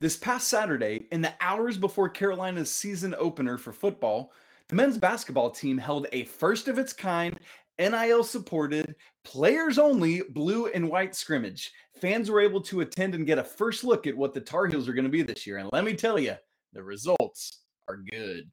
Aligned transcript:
This 0.00 0.16
past 0.16 0.46
Saturday, 0.46 1.08
in 1.10 1.22
the 1.22 1.34
hours 1.40 1.76
before 1.76 2.08
Carolina's 2.08 2.70
season 2.70 3.16
opener 3.18 3.58
for 3.58 3.72
football, 3.72 4.32
the 4.68 4.76
men's 4.76 4.96
basketball 4.96 5.50
team 5.50 5.76
held 5.76 6.06
a 6.12 6.22
first 6.22 6.68
of 6.68 6.78
its 6.78 6.92
kind, 6.92 7.36
NIL 7.80 8.22
supported, 8.22 8.94
players 9.24 9.76
only 9.76 10.22
blue 10.30 10.68
and 10.68 10.88
white 10.88 11.16
scrimmage. 11.16 11.72
Fans 12.00 12.30
were 12.30 12.40
able 12.40 12.60
to 12.60 12.82
attend 12.82 13.16
and 13.16 13.26
get 13.26 13.38
a 13.38 13.44
first 13.44 13.82
look 13.82 14.06
at 14.06 14.16
what 14.16 14.34
the 14.34 14.40
Tar 14.40 14.68
Heels 14.68 14.88
are 14.88 14.92
going 14.92 15.04
to 15.04 15.10
be 15.10 15.22
this 15.22 15.48
year. 15.48 15.58
And 15.58 15.68
let 15.72 15.84
me 15.84 15.94
tell 15.94 16.16
you, 16.16 16.36
the 16.74 16.82
results 16.84 17.62
are 17.88 17.96
good. 17.96 18.48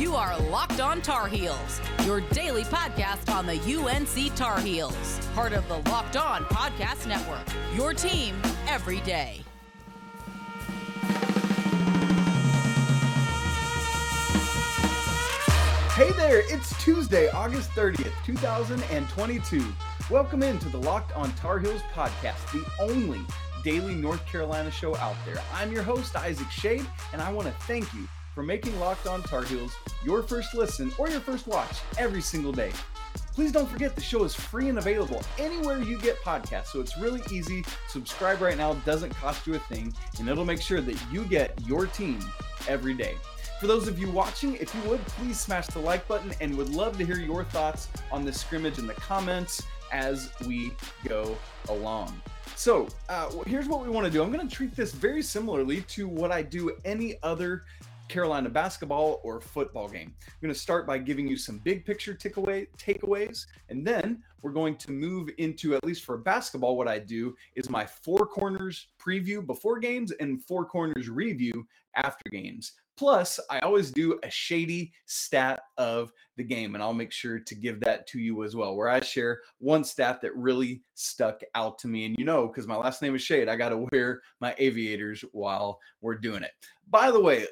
You 0.00 0.16
are 0.16 0.40
Locked 0.44 0.80
On 0.80 1.02
Tar 1.02 1.28
Heels, 1.28 1.78
your 2.06 2.22
daily 2.22 2.64
podcast 2.64 3.30
on 3.30 3.44
the 3.44 3.60
UNC 3.60 4.34
Tar 4.34 4.58
Heels, 4.58 5.20
part 5.34 5.52
of 5.52 5.68
the 5.68 5.76
Locked 5.90 6.16
On 6.16 6.42
Podcast 6.44 7.06
Network. 7.06 7.46
Your 7.76 7.92
team 7.92 8.34
every 8.66 9.00
day. 9.00 9.42
Hey 15.92 16.12
there, 16.12 16.50
it's 16.50 16.82
Tuesday, 16.82 17.28
August 17.28 17.68
30th, 17.72 18.14
2022. 18.24 19.62
Welcome 20.10 20.42
into 20.42 20.70
the 20.70 20.78
Locked 20.78 21.14
On 21.14 21.30
Tar 21.32 21.58
Heels 21.58 21.82
podcast, 21.92 22.50
the 22.52 22.64
only 22.80 23.20
daily 23.62 23.96
North 23.96 24.24
Carolina 24.24 24.70
show 24.70 24.96
out 24.96 25.16
there. 25.26 25.42
I'm 25.52 25.70
your 25.70 25.82
host, 25.82 26.16
Isaac 26.16 26.50
Shade, 26.50 26.86
and 27.12 27.20
I 27.20 27.30
want 27.30 27.48
to 27.48 27.54
thank 27.64 27.92
you 27.92 28.08
for 28.34 28.42
making 28.42 28.78
Locked 28.78 29.06
On 29.06 29.22
Tar 29.22 29.42
Heels 29.42 29.72
your 30.04 30.22
first 30.22 30.54
listen 30.54 30.92
or 30.98 31.08
your 31.08 31.20
first 31.20 31.46
watch 31.46 31.78
every 31.98 32.20
single 32.20 32.52
day. 32.52 32.72
Please 33.34 33.52
don't 33.52 33.68
forget 33.68 33.94
the 33.94 34.00
show 34.00 34.24
is 34.24 34.34
free 34.34 34.68
and 34.68 34.78
available 34.78 35.22
anywhere 35.38 35.80
you 35.80 35.98
get 35.98 36.20
podcasts, 36.20 36.66
so 36.66 36.80
it's 36.80 36.98
really 36.98 37.22
easy. 37.30 37.64
Subscribe 37.88 38.40
right 38.40 38.56
now, 38.56 38.74
doesn't 38.84 39.10
cost 39.10 39.46
you 39.46 39.54
a 39.54 39.58
thing, 39.60 39.94
and 40.18 40.28
it'll 40.28 40.44
make 40.44 40.60
sure 40.60 40.80
that 40.80 40.96
you 41.10 41.24
get 41.24 41.58
your 41.66 41.86
team 41.86 42.18
every 42.68 42.94
day. 42.94 43.14
For 43.60 43.66
those 43.66 43.88
of 43.88 43.98
you 43.98 44.10
watching, 44.10 44.56
if 44.56 44.74
you 44.74 44.80
would, 44.88 45.00
please 45.06 45.38
smash 45.38 45.66
the 45.68 45.78
like 45.78 46.06
button 46.08 46.32
and 46.40 46.56
would 46.56 46.70
love 46.70 46.96
to 46.98 47.04
hear 47.04 47.16
your 47.16 47.44
thoughts 47.44 47.88
on 48.10 48.24
this 48.24 48.40
scrimmage 48.40 48.78
in 48.78 48.86
the 48.86 48.94
comments 48.94 49.62
as 49.92 50.30
we 50.46 50.72
go 51.06 51.36
along. 51.68 52.20
So, 52.56 52.88
uh, 53.08 53.30
here's 53.46 53.68
what 53.68 53.82
we 53.82 53.88
want 53.88 54.06
to 54.06 54.10
do. 54.10 54.22
I'm 54.22 54.32
going 54.32 54.46
to 54.46 54.54
treat 54.54 54.74
this 54.76 54.92
very 54.92 55.22
similarly 55.22 55.82
to 55.82 56.08
what 56.08 56.30
I 56.30 56.42
do 56.42 56.76
any 56.84 57.16
other 57.22 57.64
Carolina 58.10 58.48
basketball 58.48 59.20
or 59.22 59.40
football 59.40 59.88
game. 59.88 60.12
I'm 60.26 60.34
going 60.42 60.52
to 60.52 60.58
start 60.58 60.84
by 60.84 60.98
giving 60.98 61.28
you 61.28 61.36
some 61.36 61.58
big 61.58 61.84
picture 61.84 62.12
takeaway 62.12 62.66
takeaways, 62.76 63.46
and 63.68 63.86
then 63.86 64.22
we're 64.42 64.50
going 64.50 64.76
to 64.76 64.90
move 64.90 65.30
into 65.38 65.76
at 65.76 65.84
least 65.84 66.04
for 66.04 66.18
basketball. 66.18 66.76
What 66.76 66.88
I 66.88 66.98
do 66.98 67.36
is 67.54 67.70
my 67.70 67.86
four 67.86 68.26
corners 68.26 68.88
preview 69.00 69.46
before 69.46 69.78
games 69.78 70.10
and 70.18 70.42
four 70.44 70.64
corners 70.64 71.08
review 71.08 71.66
after 71.94 72.28
games. 72.30 72.72
Plus, 72.96 73.40
I 73.48 73.60
always 73.60 73.92
do 73.92 74.18
a 74.24 74.30
shady 74.30 74.92
stat 75.06 75.60
of 75.78 76.12
the 76.36 76.44
game, 76.44 76.74
and 76.74 76.82
I'll 76.82 76.92
make 76.92 77.12
sure 77.12 77.38
to 77.38 77.54
give 77.54 77.80
that 77.80 78.06
to 78.08 78.18
you 78.18 78.42
as 78.44 78.56
well, 78.56 78.76
where 78.76 78.88
I 78.88 79.00
share 79.00 79.40
one 79.58 79.84
stat 79.84 80.20
that 80.20 80.36
really 80.36 80.82
stuck 80.96 81.40
out 81.54 81.78
to 81.78 81.88
me. 81.88 82.04
And 82.06 82.16
you 82.18 82.24
know, 82.24 82.48
because 82.48 82.66
my 82.66 82.76
last 82.76 83.00
name 83.02 83.14
is 83.14 83.22
Shade, 83.22 83.48
I 83.48 83.56
got 83.56 83.70
to 83.70 83.86
wear 83.92 84.20
my 84.40 84.54
aviators 84.58 85.24
while 85.32 85.78
we're 86.00 86.18
doing 86.18 86.42
it. 86.42 86.50
By 86.90 87.10
the 87.10 87.20
way, 87.20 87.46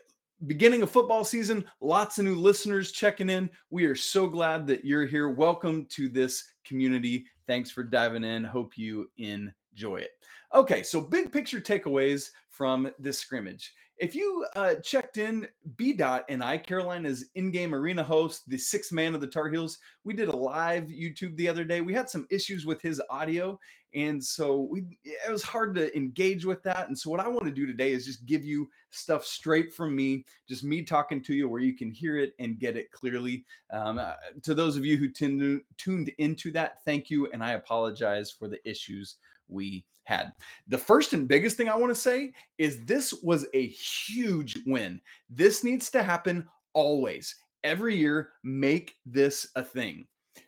beginning 0.47 0.83
of 0.83 0.91
football 0.91 1.25
season, 1.25 1.65
lots 1.81 2.19
of 2.19 2.25
new 2.25 2.37
listeners 2.37 2.93
checking 2.93 3.31
in. 3.31 3.51
We 3.71 3.85
are 3.87 3.95
so 3.95 4.27
glad 4.27 4.67
that 4.69 4.85
you're 4.85 5.07
here. 5.07 5.31
Welcome 5.31 5.87
to 5.91 6.09
this 6.09 6.45
community. 6.65 7.27
Thanks 7.47 7.71
for 7.71 7.83
diving 7.83 8.25
in. 8.25 8.45
Hope 8.45 8.79
you 8.79 9.11
enjoy 9.17 9.97
it. 9.97 10.11
Okay, 10.55 10.83
so 10.83 11.01
big 11.01 11.33
picture 11.33 11.61
takeaways 11.61 12.31
from 12.51 12.91
this 12.99 13.19
scrimmage. 13.19 13.73
If 13.99 14.15
you 14.15 14.47
uh, 14.55 14.77
checked 14.77 15.19
in, 15.19 15.49
B 15.77 15.93
Dot 15.93 16.25
and 16.29 16.43
I, 16.43 16.57
Carolina's 16.57 17.25
in-game 17.35 17.75
arena 17.75 18.05
host, 18.05 18.49
the 18.49 18.57
sixth 18.57 18.93
man 18.93 19.13
of 19.15 19.21
the 19.21 19.27
Tar 19.27 19.49
Heels, 19.49 19.79
we 20.05 20.15
did 20.15 20.29
a 20.29 20.37
live 20.37 20.85
YouTube 20.85 21.37
the 21.37 21.49
other 21.49 21.65
day. 21.65 21.81
We 21.81 21.95
had 21.95 22.09
some 22.09 22.27
issues 22.31 22.65
with 22.65 22.81
his 22.81 23.03
audio, 23.11 23.59
and 23.95 24.23
so 24.23 24.69
we 24.71 24.85
it 25.03 25.33
was 25.33 25.43
hard 25.43 25.75
to 25.75 25.97
engage 25.97 26.45
with 26.45 26.63
that. 26.63 26.87
And 26.87 26.97
so 26.97 27.11
what 27.11 27.19
I 27.19 27.27
want 27.27 27.47
to 27.47 27.51
do 27.51 27.67
today 27.67 27.91
is 27.91 28.07
just 28.07 28.25
give 28.25 28.45
you 28.45 28.69
stuff 28.91 29.25
straight 29.25 29.75
from 29.75 29.97
me, 29.97 30.25
just 30.49 30.63
me 30.63 30.83
talking 30.83 31.21
to 31.25 31.35
you, 31.35 31.49
where 31.49 31.61
you 31.61 31.77
can 31.77 31.91
hear 31.91 32.19
it 32.19 32.35
and 32.39 32.61
get 32.61 32.77
it 32.77 32.93
clearly. 32.93 33.45
Um, 33.73 33.99
uh, 33.99 34.15
to 34.45 34.55
those 34.55 34.77
of 34.77 34.85
you 34.85 34.97
who 34.97 35.09
tuned 35.09 35.61
tuned 35.77 36.13
into 36.19 36.53
that, 36.53 36.85
thank 36.85 37.11
you, 37.11 37.29
and 37.33 37.43
I 37.43 37.53
apologize 37.53 38.31
for 38.31 38.47
the 38.47 38.61
issues 38.69 39.17
we 39.49 39.85
had. 40.05 40.33
The 40.69 40.79
first 40.79 41.13
and 41.13 41.29
biggest 41.29 41.57
thing 41.57 41.69
I 41.69 41.77
want 41.77 41.95
to 41.95 42.01
say 42.01 42.33
is 42.57 42.85
this 42.85 43.13
was 43.23 43.47
a 43.53 43.67
huge 43.67 44.59
win. 44.67 45.01
This 45.29 45.63
needs 45.63 45.91
to 45.91 46.03
happen 46.03 46.47
always. 46.73 47.37
Every 47.63 47.97
year, 47.97 48.31
make 48.43 48.97
this 49.05 49.49
a 49.55 49.63
thing. 49.63 50.07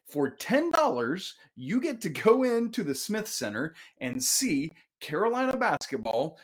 For 0.08 0.36
$10, 0.36 1.32
you 1.56 1.80
get 1.80 2.00
to 2.00 2.08
go 2.08 2.44
into 2.44 2.82
the 2.82 2.94
Smith 2.94 3.28
Center 3.28 3.74
and 4.00 4.22
see 4.22 4.72
Carolina 5.00 5.56
basketball. 5.56 6.38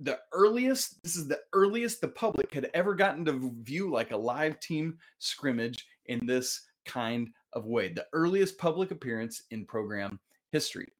The 0.00 0.18
earliest, 0.32 1.02
this 1.02 1.16
is 1.16 1.26
the 1.28 1.40
earliest 1.52 2.00
the 2.00 2.08
public 2.08 2.52
had 2.52 2.68
ever 2.74 2.94
gotten 2.94 3.24
to 3.26 3.54
view 3.62 3.90
like 3.90 4.10
a 4.10 4.16
live 4.16 4.60
team 4.60 4.98
scrimmage 5.18 5.86
in 6.06 6.26
this 6.26 6.62
kind 6.84 7.28
of 7.52 7.66
way. 7.66 7.92
The 7.92 8.06
earliest 8.12 8.58
public 8.58 8.90
appearance 8.90 9.42
in 9.50 9.64
program 9.64 10.18
history. 10.52 10.92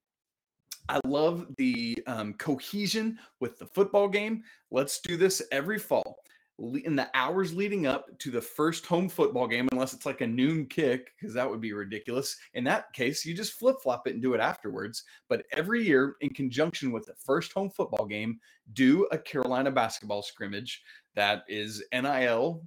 I 0.89 0.99
love 1.05 1.47
the 1.57 2.01
um, 2.07 2.33
cohesion 2.35 3.19
with 3.39 3.59
the 3.59 3.65
football 3.65 4.07
game. 4.07 4.43
Let's 4.71 4.99
do 5.01 5.17
this 5.17 5.41
every 5.51 5.79
fall. 5.79 6.19
In 6.85 6.95
the 6.95 7.07
hours 7.13 7.53
leading 7.53 7.85
up 7.85 8.17
to 8.17 8.31
the 8.31 8.41
first 8.41 8.85
home 8.85 9.09
football 9.09 9.47
game, 9.47 9.67
unless 9.71 9.93
it's 9.93 10.07
like 10.07 10.21
a 10.21 10.27
noon 10.27 10.65
kick, 10.65 11.11
because 11.15 11.33
that 11.35 11.47
would 11.47 11.61
be 11.61 11.73
ridiculous. 11.73 12.35
In 12.55 12.63
that 12.63 12.91
case, 12.93 13.25
you 13.25 13.35
just 13.35 13.53
flip 13.53 13.75
flop 13.83 14.07
it 14.07 14.13
and 14.13 14.23
do 14.23 14.33
it 14.33 14.39
afterwards. 14.39 15.03
But 15.29 15.45
every 15.51 15.85
year, 15.85 16.15
in 16.21 16.29
conjunction 16.29 16.91
with 16.91 17.05
the 17.05 17.13
first 17.13 17.53
home 17.53 17.69
football 17.69 18.07
game, 18.07 18.39
do 18.73 19.05
a 19.11 19.19
Carolina 19.19 19.71
basketball 19.71 20.23
scrimmage 20.23 20.81
that 21.15 21.43
is 21.47 21.83
NIL 21.93 22.63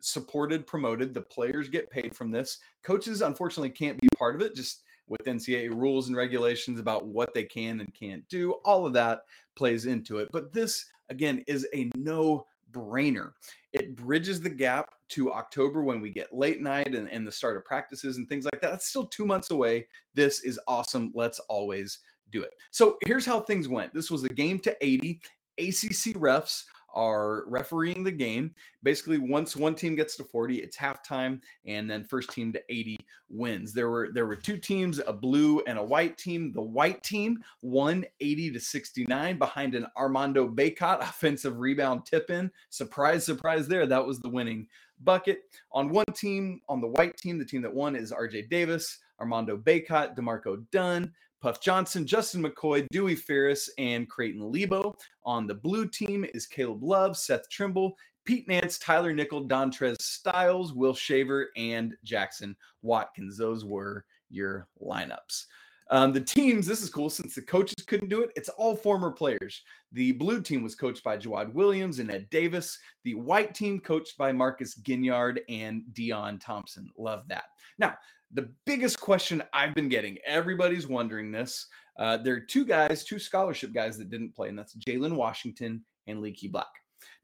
supported, 0.00 0.66
promoted. 0.66 1.14
The 1.14 1.22
players 1.22 1.68
get 1.68 1.90
paid 1.90 2.14
from 2.14 2.30
this. 2.30 2.58
Coaches, 2.82 3.22
unfortunately, 3.22 3.70
can't 3.70 4.00
be 4.00 4.08
part 4.16 4.34
of 4.34 4.42
it. 4.42 4.54
Just 4.54 4.82
with 5.12 5.26
NCAA 5.26 5.70
rules 5.70 6.08
and 6.08 6.16
regulations 6.16 6.80
about 6.80 7.06
what 7.06 7.34
they 7.34 7.44
can 7.44 7.80
and 7.80 7.94
can't 7.94 8.26
do. 8.30 8.52
All 8.64 8.86
of 8.86 8.94
that 8.94 9.20
plays 9.54 9.84
into 9.84 10.16
it. 10.18 10.30
But 10.32 10.54
this, 10.54 10.86
again, 11.10 11.44
is 11.46 11.68
a 11.74 11.90
no 11.94 12.46
brainer. 12.72 13.32
It 13.74 13.94
bridges 13.94 14.40
the 14.40 14.48
gap 14.48 14.94
to 15.10 15.30
October 15.30 15.82
when 15.82 16.00
we 16.00 16.08
get 16.08 16.34
late 16.34 16.62
night 16.62 16.94
and, 16.94 17.10
and 17.10 17.26
the 17.26 17.30
start 17.30 17.58
of 17.58 17.64
practices 17.66 18.16
and 18.16 18.26
things 18.26 18.46
like 18.46 18.62
that. 18.62 18.70
That's 18.70 18.88
still 18.88 19.04
two 19.04 19.26
months 19.26 19.50
away. 19.50 19.86
This 20.14 20.40
is 20.40 20.58
awesome. 20.66 21.12
Let's 21.14 21.40
always 21.40 21.98
do 22.30 22.42
it. 22.42 22.54
So 22.70 22.96
here's 23.04 23.26
how 23.26 23.40
things 23.40 23.68
went. 23.68 23.92
This 23.92 24.10
was 24.10 24.24
a 24.24 24.30
game 24.30 24.58
to 24.60 24.74
80. 24.80 25.20
ACC 25.58 26.16
refs 26.16 26.64
are 26.94 27.44
refereeing 27.46 28.04
the 28.04 28.12
game. 28.12 28.54
Basically, 28.82 29.18
once 29.18 29.56
one 29.56 29.74
team 29.74 29.94
gets 29.94 30.16
to 30.16 30.24
40, 30.24 30.58
it's 30.58 30.76
halftime, 30.76 31.40
and 31.66 31.90
then 31.90 32.04
first 32.04 32.30
team 32.30 32.52
to 32.52 32.62
80 32.68 32.98
wins. 33.28 33.72
There 33.72 33.90
were 33.90 34.10
there 34.12 34.26
were 34.26 34.36
two 34.36 34.58
teams, 34.58 35.00
a 35.06 35.12
blue 35.12 35.60
and 35.66 35.78
a 35.78 35.84
white 35.84 36.18
team. 36.18 36.52
The 36.52 36.62
white 36.62 37.02
team 37.02 37.38
won 37.62 38.04
80 38.20 38.52
to 38.52 38.60
69 38.60 39.38
behind 39.38 39.74
an 39.74 39.86
Armando 39.96 40.48
Bacot 40.48 41.00
offensive 41.02 41.58
rebound 41.58 42.06
tip 42.06 42.30
in. 42.30 42.50
Surprise, 42.70 43.24
surprise 43.24 43.68
there. 43.68 43.86
That 43.86 44.06
was 44.06 44.20
the 44.20 44.28
winning 44.28 44.68
bucket. 45.04 45.42
On 45.72 45.88
one 45.88 46.04
team, 46.14 46.60
on 46.68 46.80
the 46.80 46.88
white 46.88 47.16
team, 47.16 47.38
the 47.38 47.44
team 47.44 47.62
that 47.62 47.74
won 47.74 47.96
is 47.96 48.12
RJ 48.12 48.48
Davis, 48.48 48.98
Armando 49.20 49.56
Bacot, 49.56 50.14
D'Marco 50.14 50.56
Dunn, 50.70 51.12
Puff 51.42 51.60
Johnson, 51.60 52.06
Justin 52.06 52.40
McCoy, 52.40 52.86
Duwe 52.94 53.18
Farris, 53.18 53.68
and 53.76 54.08
Creighton 54.08 54.52
Lebo. 54.52 54.94
On 55.24 55.48
the 55.48 55.54
blue 55.54 55.88
team 55.88 56.24
is 56.34 56.46
Caleb 56.46 56.84
Love, 56.84 57.16
Seth 57.16 57.50
Trimble, 57.50 57.96
Pete 58.24 58.46
Nance, 58.46 58.78
Tyler 58.78 59.12
Nickel, 59.12 59.48
Dontrez 59.48 60.00
Styles, 60.00 60.72
Will 60.72 60.94
Shaver, 60.94 61.50
and 61.56 61.96
Jackson 62.04 62.54
Watkins. 62.82 63.36
Those 63.36 63.64
were 63.64 64.04
your 64.30 64.68
lineups. 64.80 65.46
Um, 65.90 66.12
the 66.12 66.20
teams, 66.20 66.64
this 66.64 66.80
is 66.80 66.88
cool 66.88 67.10
since 67.10 67.34
the 67.34 67.42
coaches 67.42 67.84
couldn't 67.84 68.08
do 68.08 68.22
it. 68.22 68.30
It's 68.36 68.48
all 68.48 68.76
former 68.76 69.10
players. 69.10 69.62
The 69.90 70.12
blue 70.12 70.40
team 70.40 70.62
was 70.62 70.76
coached 70.76 71.02
by 71.02 71.18
Jawad 71.18 71.52
Williams 71.52 71.98
and 71.98 72.10
Ed 72.10 72.30
Davis. 72.30 72.78
The 73.02 73.14
white 73.14 73.52
team 73.52 73.80
coached 73.80 74.16
by 74.16 74.30
Marcus 74.30 74.76
Ginyard 74.78 75.40
and 75.48 75.82
Deon 75.92 76.40
Thompson. 76.40 76.88
Love 76.96 77.26
that. 77.28 77.44
Now, 77.78 77.96
the 78.32 78.50
biggest 78.66 79.00
question 79.00 79.42
I've 79.52 79.74
been 79.74 79.88
getting, 79.88 80.18
everybody's 80.26 80.86
wondering 80.86 81.32
this. 81.32 81.66
Uh, 81.98 82.16
there 82.16 82.34
are 82.34 82.40
two 82.40 82.64
guys, 82.64 83.04
two 83.04 83.18
scholarship 83.18 83.72
guys 83.72 83.98
that 83.98 84.10
didn't 84.10 84.34
play, 84.34 84.48
and 84.48 84.58
that's 84.58 84.74
Jalen 84.76 85.14
Washington 85.14 85.84
and 86.06 86.20
Leaky 86.20 86.48
Black. 86.48 86.72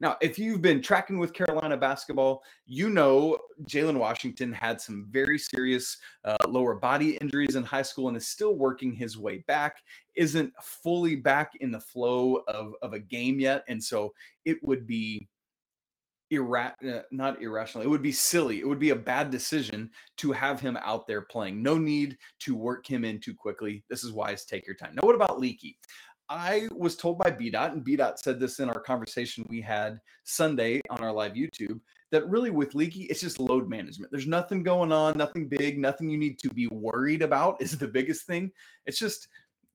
Now, 0.01 0.17
if 0.21 0.37
you've 0.37 0.61
been 0.61 0.81
tracking 0.81 1.19
with 1.19 1.33
Carolina 1.33 1.77
basketball, 1.77 2.43
you 2.65 2.89
know 2.89 3.37
Jalen 3.63 3.97
Washington 3.97 4.51
had 4.51 4.79
some 4.79 5.07
very 5.09 5.37
serious 5.37 5.97
uh, 6.25 6.37
lower 6.47 6.75
body 6.75 7.17
injuries 7.21 7.55
in 7.55 7.63
high 7.63 7.81
school 7.81 8.07
and 8.07 8.17
is 8.17 8.27
still 8.27 8.55
working 8.55 8.93
his 8.93 9.17
way 9.17 9.43
back, 9.47 9.77
isn't 10.15 10.53
fully 10.61 11.15
back 11.15 11.51
in 11.61 11.71
the 11.71 11.79
flow 11.79 12.43
of, 12.47 12.73
of 12.81 12.93
a 12.93 12.99
game 12.99 13.39
yet. 13.39 13.63
And 13.67 13.83
so 13.83 14.13
it 14.45 14.57
would 14.63 14.85
be 14.85 15.27
ira- 16.31 16.75
uh, 16.87 17.01
not 17.11 17.41
irrational. 17.41 17.83
It 17.83 17.89
would 17.89 18.01
be 18.01 18.11
silly. 18.11 18.59
It 18.59 18.67
would 18.67 18.79
be 18.79 18.91
a 18.91 18.95
bad 18.95 19.29
decision 19.29 19.89
to 20.17 20.31
have 20.31 20.59
him 20.59 20.77
out 20.81 21.07
there 21.07 21.21
playing. 21.21 21.61
No 21.61 21.77
need 21.77 22.17
to 22.41 22.55
work 22.55 22.85
him 22.85 23.03
in 23.03 23.19
too 23.19 23.33
quickly. 23.33 23.83
This 23.89 24.03
is 24.03 24.11
wise. 24.11 24.45
Take 24.45 24.65
your 24.65 24.75
time. 24.75 24.93
Now, 24.95 25.05
what 25.05 25.15
about 25.15 25.39
Leaky? 25.39 25.77
I 26.29 26.67
was 26.75 26.95
told 26.95 27.17
by 27.17 27.31
BDOT, 27.31 27.71
and 27.71 27.83
BDOT 27.83 28.19
said 28.19 28.39
this 28.39 28.59
in 28.59 28.69
our 28.69 28.79
conversation 28.79 29.45
we 29.49 29.61
had 29.61 29.99
Sunday 30.25 30.79
on 30.91 30.99
our 30.99 31.11
live 31.11 31.33
YouTube, 31.33 31.79
that 32.11 32.27
really 32.29 32.51
with 32.51 32.75
Leaky, 32.75 33.03
it's 33.03 33.21
just 33.21 33.39
load 33.39 33.67
management. 33.67 34.11
There's 34.11 34.27
nothing 34.27 34.61
going 34.61 34.91
on, 34.91 35.17
nothing 35.17 35.47
big, 35.47 35.79
nothing 35.79 36.09
you 36.09 36.17
need 36.17 36.37
to 36.39 36.49
be 36.49 36.67
worried 36.67 37.23
about 37.23 37.61
is 37.61 37.77
the 37.77 37.87
biggest 37.87 38.27
thing. 38.27 38.51
It's 38.85 38.99
just 38.99 39.27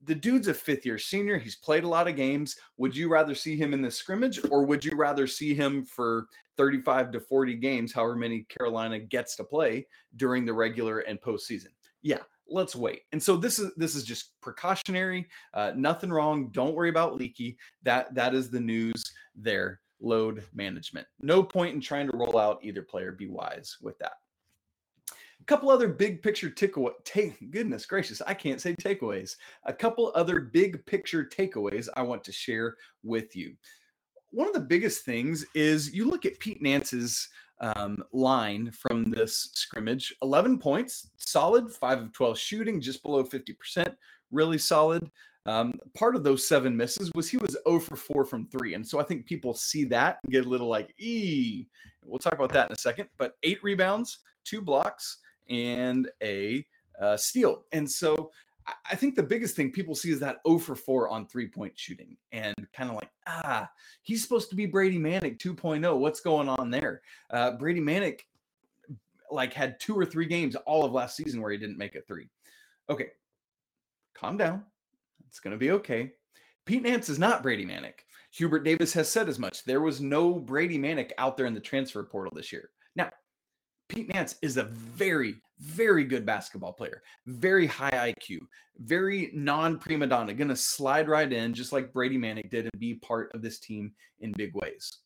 the 0.06 0.14
dude's 0.14 0.48
a 0.48 0.54
fifth 0.54 0.84
year 0.84 0.98
senior. 0.98 1.38
He's 1.38 1.56
played 1.56 1.84
a 1.84 1.88
lot 1.88 2.08
of 2.08 2.16
games. 2.16 2.56
Would 2.76 2.96
you 2.96 3.08
rather 3.08 3.34
see 3.34 3.56
him 3.56 3.72
in 3.74 3.82
the 3.82 3.90
scrimmage 3.90 4.40
or 4.50 4.64
would 4.64 4.84
you 4.84 4.96
rather 4.96 5.26
see 5.26 5.54
him 5.54 5.84
for 5.84 6.26
35 6.56 7.12
to 7.12 7.20
40 7.20 7.54
games, 7.54 7.92
however 7.92 8.16
many 8.16 8.42
Carolina 8.44 8.98
gets 8.98 9.36
to 9.36 9.44
play 9.44 9.86
during 10.16 10.44
the 10.44 10.52
regular 10.52 11.00
and 11.00 11.20
postseason? 11.20 11.68
Yeah, 12.02 12.20
let's 12.48 12.76
wait. 12.76 13.02
And 13.12 13.22
so 13.22 13.36
this 13.36 13.58
is 13.58 13.72
this 13.76 13.94
is 13.94 14.04
just 14.04 14.38
precautionary. 14.40 15.26
Uh, 15.52 15.72
nothing 15.74 16.10
wrong. 16.10 16.48
Don't 16.52 16.74
worry 16.74 16.90
about 16.90 17.16
leaky. 17.16 17.56
That 17.82 18.14
that 18.14 18.34
is 18.34 18.50
the 18.50 18.60
news 18.60 19.04
there. 19.34 19.80
Load 20.00 20.44
management. 20.52 21.06
No 21.20 21.42
point 21.42 21.74
in 21.74 21.80
trying 21.80 22.10
to 22.10 22.16
roll 22.16 22.36
out 22.36 22.58
either 22.62 22.82
player. 22.82 23.12
Be 23.12 23.28
wise 23.28 23.78
with 23.80 23.98
that. 24.00 24.12
A 25.44 25.46
couple 25.46 25.68
other 25.68 25.88
big 25.88 26.22
picture 26.22 26.48
takeaway. 26.48 26.92
Take 27.04 27.50
goodness 27.50 27.84
gracious, 27.84 28.22
I 28.26 28.32
can't 28.32 28.62
say 28.62 28.74
takeaways. 28.74 29.36
A 29.64 29.74
couple 29.74 30.10
other 30.14 30.40
big 30.40 30.86
picture 30.86 31.22
takeaways 31.22 31.86
I 31.94 32.00
want 32.00 32.24
to 32.24 32.32
share 32.32 32.76
with 33.02 33.36
you. 33.36 33.54
One 34.30 34.48
of 34.48 34.54
the 34.54 34.60
biggest 34.60 35.04
things 35.04 35.44
is 35.54 35.94
you 35.94 36.08
look 36.08 36.24
at 36.24 36.38
Pete 36.38 36.62
Nance's 36.62 37.28
um, 37.60 38.02
line 38.14 38.70
from 38.70 39.10
this 39.10 39.50
scrimmage 39.52 40.14
11 40.22 40.60
points, 40.60 41.10
solid, 41.18 41.70
5 41.70 42.00
of 42.00 42.12
12 42.14 42.38
shooting, 42.38 42.80
just 42.80 43.02
below 43.02 43.22
50%, 43.22 43.94
really 44.30 44.56
solid. 44.56 45.10
Um, 45.44 45.74
part 45.94 46.16
of 46.16 46.24
those 46.24 46.48
seven 46.48 46.74
misses 46.74 47.12
was 47.14 47.28
he 47.28 47.36
was 47.36 47.54
0 47.68 47.80
for 47.80 47.96
4 47.96 48.24
from 48.24 48.46
three. 48.46 48.72
And 48.72 48.86
so 48.86 48.98
I 48.98 49.02
think 49.02 49.26
people 49.26 49.52
see 49.52 49.84
that 49.84 50.20
and 50.24 50.32
get 50.32 50.46
a 50.46 50.48
little 50.48 50.68
like, 50.68 50.94
ee. 50.98 51.66
We'll 52.02 52.18
talk 52.18 52.32
about 52.32 52.52
that 52.54 52.70
in 52.70 52.72
a 52.72 52.78
second. 52.78 53.10
But 53.18 53.34
eight 53.42 53.62
rebounds, 53.62 54.20
two 54.46 54.62
blocks, 54.62 55.18
and 55.48 56.10
a 56.22 56.66
uh, 57.00 57.16
steal. 57.16 57.64
And 57.72 57.90
so 57.90 58.30
I 58.90 58.96
think 58.96 59.14
the 59.14 59.22
biggest 59.22 59.56
thing 59.56 59.70
people 59.70 59.94
see 59.94 60.10
is 60.10 60.20
that 60.20 60.38
0 60.46 60.58
for 60.58 60.74
4 60.74 61.08
on 61.08 61.26
three 61.26 61.48
point 61.48 61.72
shooting 61.76 62.16
and 62.32 62.54
kind 62.72 62.88
of 62.88 62.96
like, 62.96 63.10
ah, 63.26 63.68
he's 64.02 64.22
supposed 64.22 64.48
to 64.50 64.56
be 64.56 64.66
Brady 64.66 64.98
Manek 64.98 65.38
2.0. 65.38 65.98
What's 65.98 66.20
going 66.20 66.48
on 66.48 66.70
there? 66.70 67.02
Uh, 67.30 67.52
Brady 67.52 67.80
Manek 67.80 68.20
like 69.30 69.52
had 69.52 69.78
two 69.80 69.94
or 69.98 70.06
three 70.06 70.26
games 70.26 70.54
all 70.56 70.84
of 70.84 70.92
last 70.92 71.16
season 71.16 71.42
where 71.42 71.50
he 71.50 71.58
didn't 71.58 71.78
make 71.78 71.94
a 71.94 72.00
three. 72.02 72.28
Okay, 72.88 73.08
calm 74.14 74.36
down. 74.36 74.62
It's 75.28 75.40
going 75.40 75.52
to 75.52 75.58
be 75.58 75.72
okay. 75.72 76.12
Pete 76.64 76.82
Nance 76.82 77.08
is 77.08 77.18
not 77.18 77.42
Brady 77.42 77.66
Manek. 77.66 78.04
Hubert 78.30 78.64
Davis 78.64 78.92
has 78.94 79.10
said 79.10 79.28
as 79.28 79.38
much. 79.38 79.64
There 79.64 79.80
was 79.80 80.00
no 80.00 80.34
Brady 80.34 80.78
Manek 80.78 81.10
out 81.18 81.36
there 81.36 81.46
in 81.46 81.54
the 81.54 81.60
transfer 81.60 82.02
portal 82.02 82.32
this 82.34 82.52
year. 82.52 82.70
Now, 82.96 83.10
Pete 83.88 84.12
Nance 84.12 84.36
is 84.42 84.56
a 84.56 84.64
very, 84.64 85.36
very 85.60 86.04
good 86.04 86.24
basketball 86.24 86.72
player, 86.72 87.02
very 87.26 87.66
high 87.66 88.14
IQ, 88.14 88.40
very 88.78 89.30
non 89.34 89.78
prima 89.78 90.06
donna, 90.06 90.34
going 90.34 90.48
to 90.48 90.56
slide 90.56 91.08
right 91.08 91.32
in 91.32 91.54
just 91.54 91.72
like 91.72 91.92
Brady 91.92 92.18
Manek 92.18 92.50
did 92.50 92.64
and 92.64 92.80
be 92.80 92.94
part 92.94 93.30
of 93.34 93.42
this 93.42 93.58
team 93.58 93.92
in 94.20 94.32
big 94.32 94.54
ways. 94.54 94.98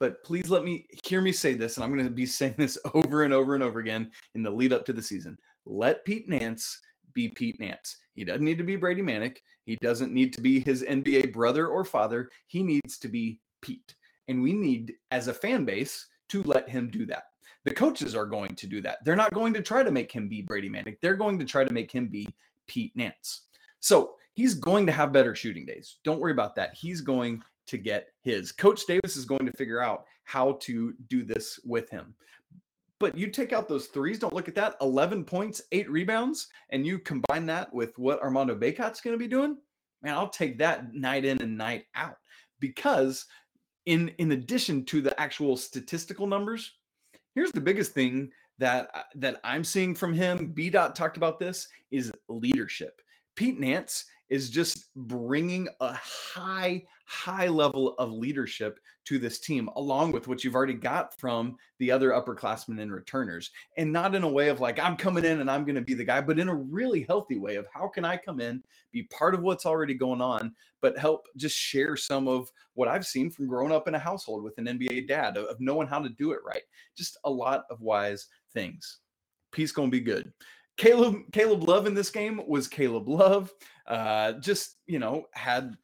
But 0.00 0.22
please 0.24 0.50
let 0.50 0.64
me 0.64 0.86
hear 1.04 1.20
me 1.20 1.32
say 1.32 1.54
this, 1.54 1.76
and 1.76 1.84
I'm 1.84 1.92
going 1.92 2.04
to 2.04 2.10
be 2.10 2.26
saying 2.26 2.56
this 2.58 2.78
over 2.94 3.22
and 3.22 3.32
over 3.32 3.54
and 3.54 3.62
over 3.62 3.80
again 3.80 4.10
in 4.34 4.42
the 4.42 4.50
lead 4.50 4.72
up 4.72 4.84
to 4.86 4.92
the 4.92 5.02
season. 5.02 5.38
Let 5.64 6.04
Pete 6.04 6.28
Nance 6.28 6.80
be 7.14 7.28
Pete 7.28 7.60
Nance. 7.60 7.96
He 8.14 8.24
doesn't 8.24 8.44
need 8.44 8.58
to 8.58 8.64
be 8.64 8.76
Brady 8.76 9.02
Manek. 9.02 9.38
He 9.64 9.76
doesn't 9.76 10.12
need 10.12 10.32
to 10.34 10.40
be 10.40 10.60
his 10.60 10.82
NBA 10.82 11.32
brother 11.32 11.68
or 11.68 11.84
father. 11.84 12.28
He 12.48 12.62
needs 12.62 12.98
to 12.98 13.08
be 13.08 13.40
Pete. 13.62 13.94
And 14.28 14.42
we 14.42 14.52
need, 14.52 14.94
as 15.10 15.28
a 15.28 15.34
fan 15.34 15.64
base, 15.64 16.06
to 16.30 16.42
let 16.42 16.68
him 16.68 16.90
do 16.90 17.06
that. 17.06 17.24
The 17.64 17.74
coaches 17.74 18.14
are 18.14 18.26
going 18.26 18.54
to 18.56 18.66
do 18.66 18.80
that. 18.82 18.98
They're 19.04 19.16
not 19.16 19.32
going 19.32 19.54
to 19.54 19.62
try 19.62 19.82
to 19.82 19.90
make 19.90 20.12
him 20.12 20.28
be 20.28 20.42
Brady 20.42 20.68
Manek. 20.68 20.98
They're 21.00 21.16
going 21.16 21.38
to 21.38 21.44
try 21.44 21.64
to 21.64 21.72
make 21.72 21.90
him 21.90 22.08
be 22.08 22.28
Pete 22.66 22.94
Nance. 22.94 23.42
So 23.80 24.14
he's 24.34 24.54
going 24.54 24.86
to 24.86 24.92
have 24.92 25.12
better 25.12 25.34
shooting 25.34 25.64
days. 25.64 25.96
Don't 26.04 26.20
worry 26.20 26.32
about 26.32 26.54
that. 26.56 26.74
He's 26.74 27.00
going 27.00 27.42
to 27.66 27.78
get 27.78 28.08
his. 28.20 28.52
Coach 28.52 28.86
Davis 28.86 29.16
is 29.16 29.24
going 29.24 29.46
to 29.46 29.52
figure 29.52 29.82
out 29.82 30.04
how 30.24 30.58
to 30.62 30.94
do 31.08 31.24
this 31.24 31.58
with 31.64 31.88
him. 31.90 32.14
But 33.00 33.16
you 33.16 33.28
take 33.28 33.52
out 33.52 33.68
those 33.68 33.86
threes, 33.86 34.18
don't 34.18 34.34
look 34.34 34.48
at 34.48 34.54
that 34.54 34.76
11 34.80 35.24
points, 35.24 35.62
eight 35.72 35.90
rebounds, 35.90 36.48
and 36.70 36.86
you 36.86 36.98
combine 36.98 37.46
that 37.46 37.72
with 37.74 37.98
what 37.98 38.22
Armando 38.22 38.54
Bacot's 38.54 39.00
going 39.00 39.14
to 39.14 39.18
be 39.18 39.28
doing. 39.28 39.56
Man, 40.02 40.14
I'll 40.14 40.28
take 40.28 40.58
that 40.58 40.94
night 40.94 41.24
in 41.24 41.40
and 41.42 41.56
night 41.56 41.86
out 41.94 42.16
because 42.60 43.26
in 43.86 44.08
in 44.18 44.32
addition 44.32 44.84
to 44.86 45.00
the 45.00 45.18
actual 45.20 45.56
statistical 45.56 46.26
numbers, 46.26 46.72
here's 47.34 47.52
the 47.52 47.60
biggest 47.60 47.92
thing 47.92 48.30
that 48.58 48.88
uh, 48.94 49.02
that 49.16 49.40
I'm 49.44 49.64
seeing 49.64 49.94
from 49.94 50.12
him. 50.12 50.48
B 50.48 50.70
dot 50.70 50.94
talked 50.94 51.16
about 51.16 51.38
this 51.38 51.68
is 51.90 52.12
leadership. 52.28 53.00
Pete 53.36 53.58
Nance 53.58 54.04
is 54.34 54.50
just 54.50 54.92
bringing 54.96 55.68
a 55.80 55.92
high, 55.92 56.82
high 57.06 57.46
level 57.46 57.94
of 58.00 58.10
leadership 58.10 58.80
to 59.04 59.16
this 59.16 59.38
team, 59.38 59.70
along 59.76 60.10
with 60.10 60.26
what 60.26 60.42
you've 60.42 60.56
already 60.56 60.74
got 60.74 61.16
from 61.20 61.56
the 61.78 61.88
other 61.88 62.10
upperclassmen 62.10 62.82
and 62.82 62.92
returners. 62.92 63.52
And 63.76 63.92
not 63.92 64.12
in 64.12 64.24
a 64.24 64.28
way 64.28 64.48
of 64.48 64.60
like, 64.60 64.80
I'm 64.80 64.96
coming 64.96 65.24
in 65.24 65.40
and 65.40 65.48
I'm 65.48 65.64
going 65.64 65.76
to 65.76 65.82
be 65.82 65.94
the 65.94 66.02
guy, 66.02 66.20
but 66.20 66.40
in 66.40 66.48
a 66.48 66.54
really 66.54 67.04
healthy 67.04 67.38
way 67.38 67.54
of 67.54 67.68
how 67.72 67.86
can 67.86 68.04
I 68.04 68.16
come 68.16 68.40
in, 68.40 68.60
be 68.90 69.04
part 69.04 69.36
of 69.36 69.42
what's 69.42 69.66
already 69.66 69.94
going 69.94 70.20
on, 70.20 70.52
but 70.82 70.98
help 70.98 71.28
just 71.36 71.56
share 71.56 71.96
some 71.96 72.26
of 72.26 72.50
what 72.72 72.88
I've 72.88 73.06
seen 73.06 73.30
from 73.30 73.46
growing 73.46 73.70
up 73.70 73.86
in 73.86 73.94
a 73.94 74.00
household 74.00 74.42
with 74.42 74.58
an 74.58 74.66
NBA 74.66 75.06
dad 75.06 75.36
of, 75.36 75.60
knowing 75.60 75.86
how 75.86 76.00
to 76.00 76.08
do 76.08 76.32
it 76.32 76.40
right. 76.44 76.64
Just 76.96 77.18
a 77.22 77.30
lot 77.30 77.66
of 77.70 77.80
wise 77.82 78.26
things. 78.52 78.98
Peace 79.52 79.70
going 79.70 79.92
to 79.92 79.96
be 79.96 80.00
good. 80.00 80.32
Caleb 80.76 81.22
Caleb 81.32 81.68
Love 81.68 81.86
in 81.86 81.94
this 81.94 82.10
game 82.10 82.40
was 82.46 82.68
Caleb 82.68 83.08
Love. 83.08 83.52
Uh, 83.86 84.32
just 84.32 84.76
you 84.86 84.98
know 84.98 85.26
had 85.32 85.76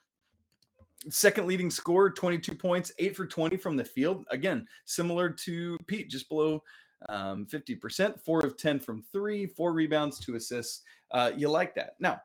second 1.08 1.46
leading 1.46 1.70
score, 1.70 2.10
22 2.10 2.54
points, 2.54 2.92
eight 2.98 3.16
for 3.16 3.26
20 3.26 3.56
from 3.56 3.76
the 3.76 3.84
field. 3.84 4.24
Again, 4.30 4.66
similar 4.84 5.30
to 5.30 5.78
Pete, 5.86 6.10
just 6.10 6.28
below 6.28 6.62
um, 7.08 7.46
50%, 7.46 8.20
four 8.20 8.40
of 8.40 8.56
10 8.58 8.80
from 8.80 9.02
three, 9.12 9.46
four 9.46 9.72
rebounds, 9.72 10.18
two 10.18 10.34
assists. 10.34 10.82
Uh, 11.10 11.30
you 11.34 11.48
like 11.48 11.74
that. 11.74 11.94
Now, 11.98 12.20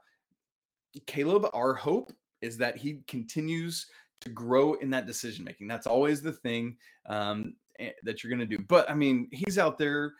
Caleb, 1.06 1.48
our 1.54 1.74
hope 1.74 2.12
is 2.42 2.58
that 2.58 2.78
he 2.78 3.00
continues 3.08 3.88
to 4.22 4.30
grow 4.30 4.74
in 4.75 4.89
that 4.89 5.08
decision 5.08 5.46
making. 5.46 5.68
That's 5.68 5.88
always 5.88 6.22
the 6.22 6.34
thing 6.34 6.78
um, 7.08 7.56
eh, 7.80 7.92
that 8.04 8.24
you're 8.24 8.30
going 8.30 8.48
to 8.48 8.58
do. 8.58 8.63
But 8.68 8.89
I 8.89 8.94
mean, 8.94 9.28
he's 9.32 9.58
out 9.58 9.78
there 9.78 10.13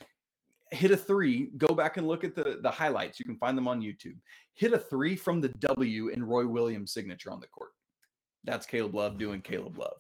hit 0.72 0.91
a 0.91 0.98
three. 0.98 1.51
Go 1.57 1.74
back 1.74 1.98
and 1.98 2.07
look 2.07 2.24
at 2.24 2.36
the 2.36 2.60
the 2.62 2.72
highlights. 2.72 3.19
You 3.19 3.25
can 3.25 3.38
find 3.38 3.57
them 3.57 3.67
on 3.67 3.81
YouTube. 3.81 4.17
Hit 4.53 4.74
a 4.74 4.79
three 4.79 5.15
from 5.15 5.41
the 5.41 5.50
W 5.50 6.10
in 6.10 6.24
Roy 6.24 6.48
Williams' 6.48 6.93
signature 6.93 7.31
on 7.31 7.39
the 7.39 7.48
court. 7.48 7.72
That's 8.43 8.65
Caleb 8.65 8.95
Love 8.95 9.17
doing 9.17 9.41
Caleb 9.41 9.77
Love. 9.77 9.98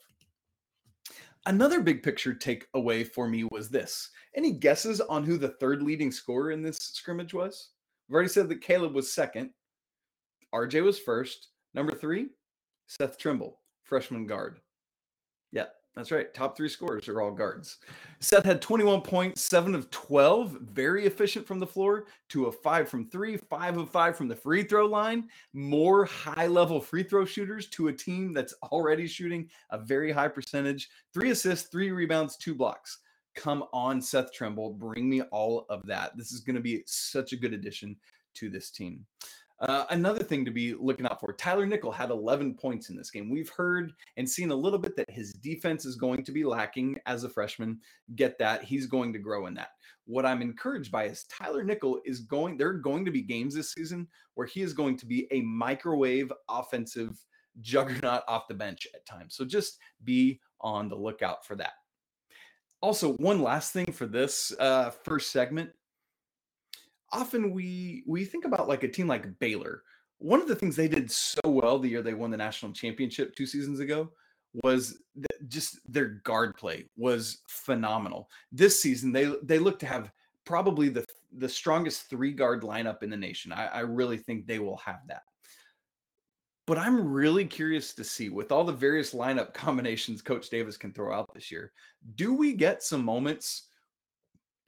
Another 1.47 1.81
big 1.81 2.01
picture 2.01 2.33
takeaway 2.33 3.07
for 3.07 3.27
me 3.27 3.43
was 3.51 3.69
this. 3.69 4.09
Any 4.35 4.51
guesses 4.51 4.99
on 4.99 5.23
who 5.23 5.37
the 5.37 5.49
third 5.59 5.83
leading 5.83 6.11
scorer 6.11 6.51
in 6.51 6.63
this 6.63 6.77
scrimmage 6.77 7.33
was? 7.33 7.69
We've 8.07 8.15
already 8.15 8.29
said 8.29 8.49
that 8.49 8.61
Caleb 8.61 8.95
was 8.95 9.11
second. 9.11 9.51
RJ 10.53 10.83
was 10.83 10.97
first. 10.97 11.49
Number 11.75 11.93
three, 11.93 12.29
Seth 12.87 13.17
Trimble, 13.17 13.59
freshman 13.83 14.25
guard. 14.25 14.59
That's 15.95 16.11
right. 16.11 16.33
Top 16.33 16.57
three 16.57 16.67
scorers 16.67 17.07
are 17.07 17.21
all 17.21 17.31
guards. 17.31 17.77
Seth 18.19 18.43
had 18.43 18.61
21 18.61 19.01
points, 19.01 19.41
seven 19.41 19.73
of 19.73 19.89
12, 19.91 20.57
very 20.61 21.05
efficient 21.05 21.47
from 21.47 21.57
the 21.57 21.67
floor, 21.67 22.05
to 22.29 22.47
a 22.47 22.51
five 22.51 22.89
from 22.89 23.09
three, 23.09 23.37
five 23.37 23.77
of 23.77 23.89
five 23.89 24.17
from 24.17 24.27
the 24.27 24.35
free 24.35 24.63
throw 24.63 24.85
line. 24.87 25.29
More 25.53 26.03
high 26.03 26.47
level 26.47 26.81
free 26.81 27.03
throw 27.03 27.23
shooters 27.23 27.67
to 27.69 27.87
a 27.87 27.93
team 27.93 28.33
that's 28.33 28.53
already 28.63 29.07
shooting 29.07 29.49
a 29.69 29.77
very 29.77 30.11
high 30.11 30.27
percentage. 30.27 30.89
Three 31.13 31.29
assists, 31.29 31.69
three 31.69 31.91
rebounds, 31.91 32.35
two 32.35 32.55
blocks. 32.55 32.97
Come 33.33 33.63
on, 33.71 34.01
Seth 34.01 34.33
Trimble. 34.33 34.73
Bring 34.73 35.09
me 35.09 35.21
all 35.23 35.65
of 35.69 35.85
that. 35.87 36.17
This 36.17 36.33
is 36.33 36.41
going 36.41 36.55
to 36.55 36.61
be 36.61 36.83
such 36.85 37.31
a 37.31 37.37
good 37.37 37.53
addition 37.53 37.95
to 38.35 38.49
this 38.49 38.69
team. 38.69 39.05
Uh, 39.61 39.85
another 39.91 40.23
thing 40.23 40.43
to 40.43 40.51
be 40.51 40.73
looking 40.73 41.05
out 41.05 41.19
for 41.19 41.31
Tyler 41.31 41.65
Nickel 41.65 41.91
had 41.91 42.09
11 42.09 42.55
points 42.55 42.89
in 42.89 42.95
this 42.95 43.09
game. 43.09 43.29
We've 43.29 43.49
heard 43.49 43.93
and 44.17 44.29
seen 44.29 44.51
a 44.51 44.55
little 44.55 44.79
bit 44.79 44.97
that 44.97 45.09
his 45.09 45.31
defense 45.31 45.85
is 45.85 45.95
going 45.95 46.25
to 46.25 46.33
be 46.33 46.43
lacking 46.43 46.97
as 47.05 47.23
a 47.23 47.29
freshman. 47.29 47.79
Get 48.15 48.37
that. 48.39 48.63
He's 48.63 48.85
going 48.85 49.13
to 49.13 49.19
grow 49.19 49.45
in 49.45 49.53
that. 49.53 49.69
What 50.05 50.25
I'm 50.25 50.41
encouraged 50.41 50.91
by 50.91 51.05
is 51.05 51.23
Tyler 51.25 51.63
Nickel 51.63 52.01
is 52.03 52.19
going, 52.19 52.57
there 52.57 52.67
are 52.67 52.73
going 52.73 53.05
to 53.05 53.11
be 53.11 53.21
games 53.21 53.55
this 53.55 53.71
season 53.71 54.07
where 54.33 54.45
he 54.45 54.61
is 54.61 54.73
going 54.73 54.97
to 54.97 55.05
be 55.05 55.25
a 55.31 55.41
microwave 55.41 56.31
offensive 56.49 57.17
juggernaut 57.61 58.23
off 58.27 58.49
the 58.49 58.53
bench 58.53 58.87
at 58.93 59.05
times. 59.05 59.35
So 59.35 59.45
just 59.45 59.77
be 60.03 60.41
on 60.59 60.89
the 60.89 60.95
lookout 60.95 61.45
for 61.45 61.55
that. 61.55 61.73
Also, 62.81 63.13
one 63.13 63.41
last 63.41 63.71
thing 63.71 63.91
for 63.91 64.05
this 64.05 64.53
uh, 64.59 64.91
first 65.05 65.31
segment 65.31 65.71
often 67.15 67.51
we 67.51 68.03
we 68.05 68.25
think 68.25 68.45
about 68.45 68.67
like 68.67 68.83
a 68.83 68.87
team 68.87 69.07
like 69.07 69.39
Baylor. 69.39 69.83
One 70.17 70.41
of 70.41 70.47
the 70.47 70.55
things 70.55 70.75
they 70.75 70.87
did 70.87 71.09
so 71.09 71.41
well 71.45 71.79
the 71.79 71.89
year 71.89 72.01
they 72.01 72.13
won 72.13 72.31
the 72.31 72.37
national 72.37 72.73
championship 72.73 73.35
two 73.35 73.45
seasons 73.45 73.79
ago 73.79 74.11
was 74.63 74.99
just 75.47 75.79
their 75.91 76.21
guard 76.23 76.55
play 76.55 76.85
was 76.97 77.41
phenomenal. 77.47 78.29
This 78.51 78.81
season 78.81 79.11
they 79.11 79.33
they 79.43 79.59
look 79.59 79.79
to 79.79 79.85
have 79.85 80.11
probably 80.45 80.89
the 80.89 81.05
the 81.37 81.49
strongest 81.49 82.09
three 82.09 82.31
guard 82.31 82.61
lineup 82.61 83.03
in 83.03 83.09
the 83.09 83.17
nation. 83.17 83.51
I, 83.51 83.67
I 83.67 83.79
really 83.79 84.17
think 84.17 84.45
they 84.45 84.59
will 84.59 84.77
have 84.77 85.01
that. 85.07 85.23
But 86.67 86.79
I'm 86.79 87.11
really 87.11 87.45
curious 87.45 87.93
to 87.93 88.03
see 88.03 88.29
with 88.29 88.51
all 88.51 88.63
the 88.63 88.73
various 88.73 89.13
lineup 89.13 89.53
combinations 89.65 90.21
Coach 90.21 90.49
Davis 90.49 90.77
can 90.77 90.93
throw 90.93 91.13
out 91.13 91.33
this 91.33 91.51
year, 91.51 91.71
do 92.15 92.33
we 92.33 92.53
get 92.53 92.83
some 92.83 93.03
moments 93.03 93.67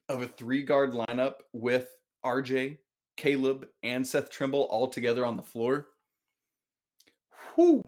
of 0.10 0.22
a 0.22 0.28
three 0.28 0.64
guard 0.64 0.94
lineup 0.94 1.34
with 1.54 1.97
RJ, 2.26 2.78
Caleb, 3.16 3.68
and 3.84 4.06
Seth 4.06 4.30
Trimble 4.30 4.68
all 4.70 4.88
together 4.88 5.26
on 5.26 5.38
the 5.38 5.44
floor. 5.44 5.88
Whew. 7.56 7.84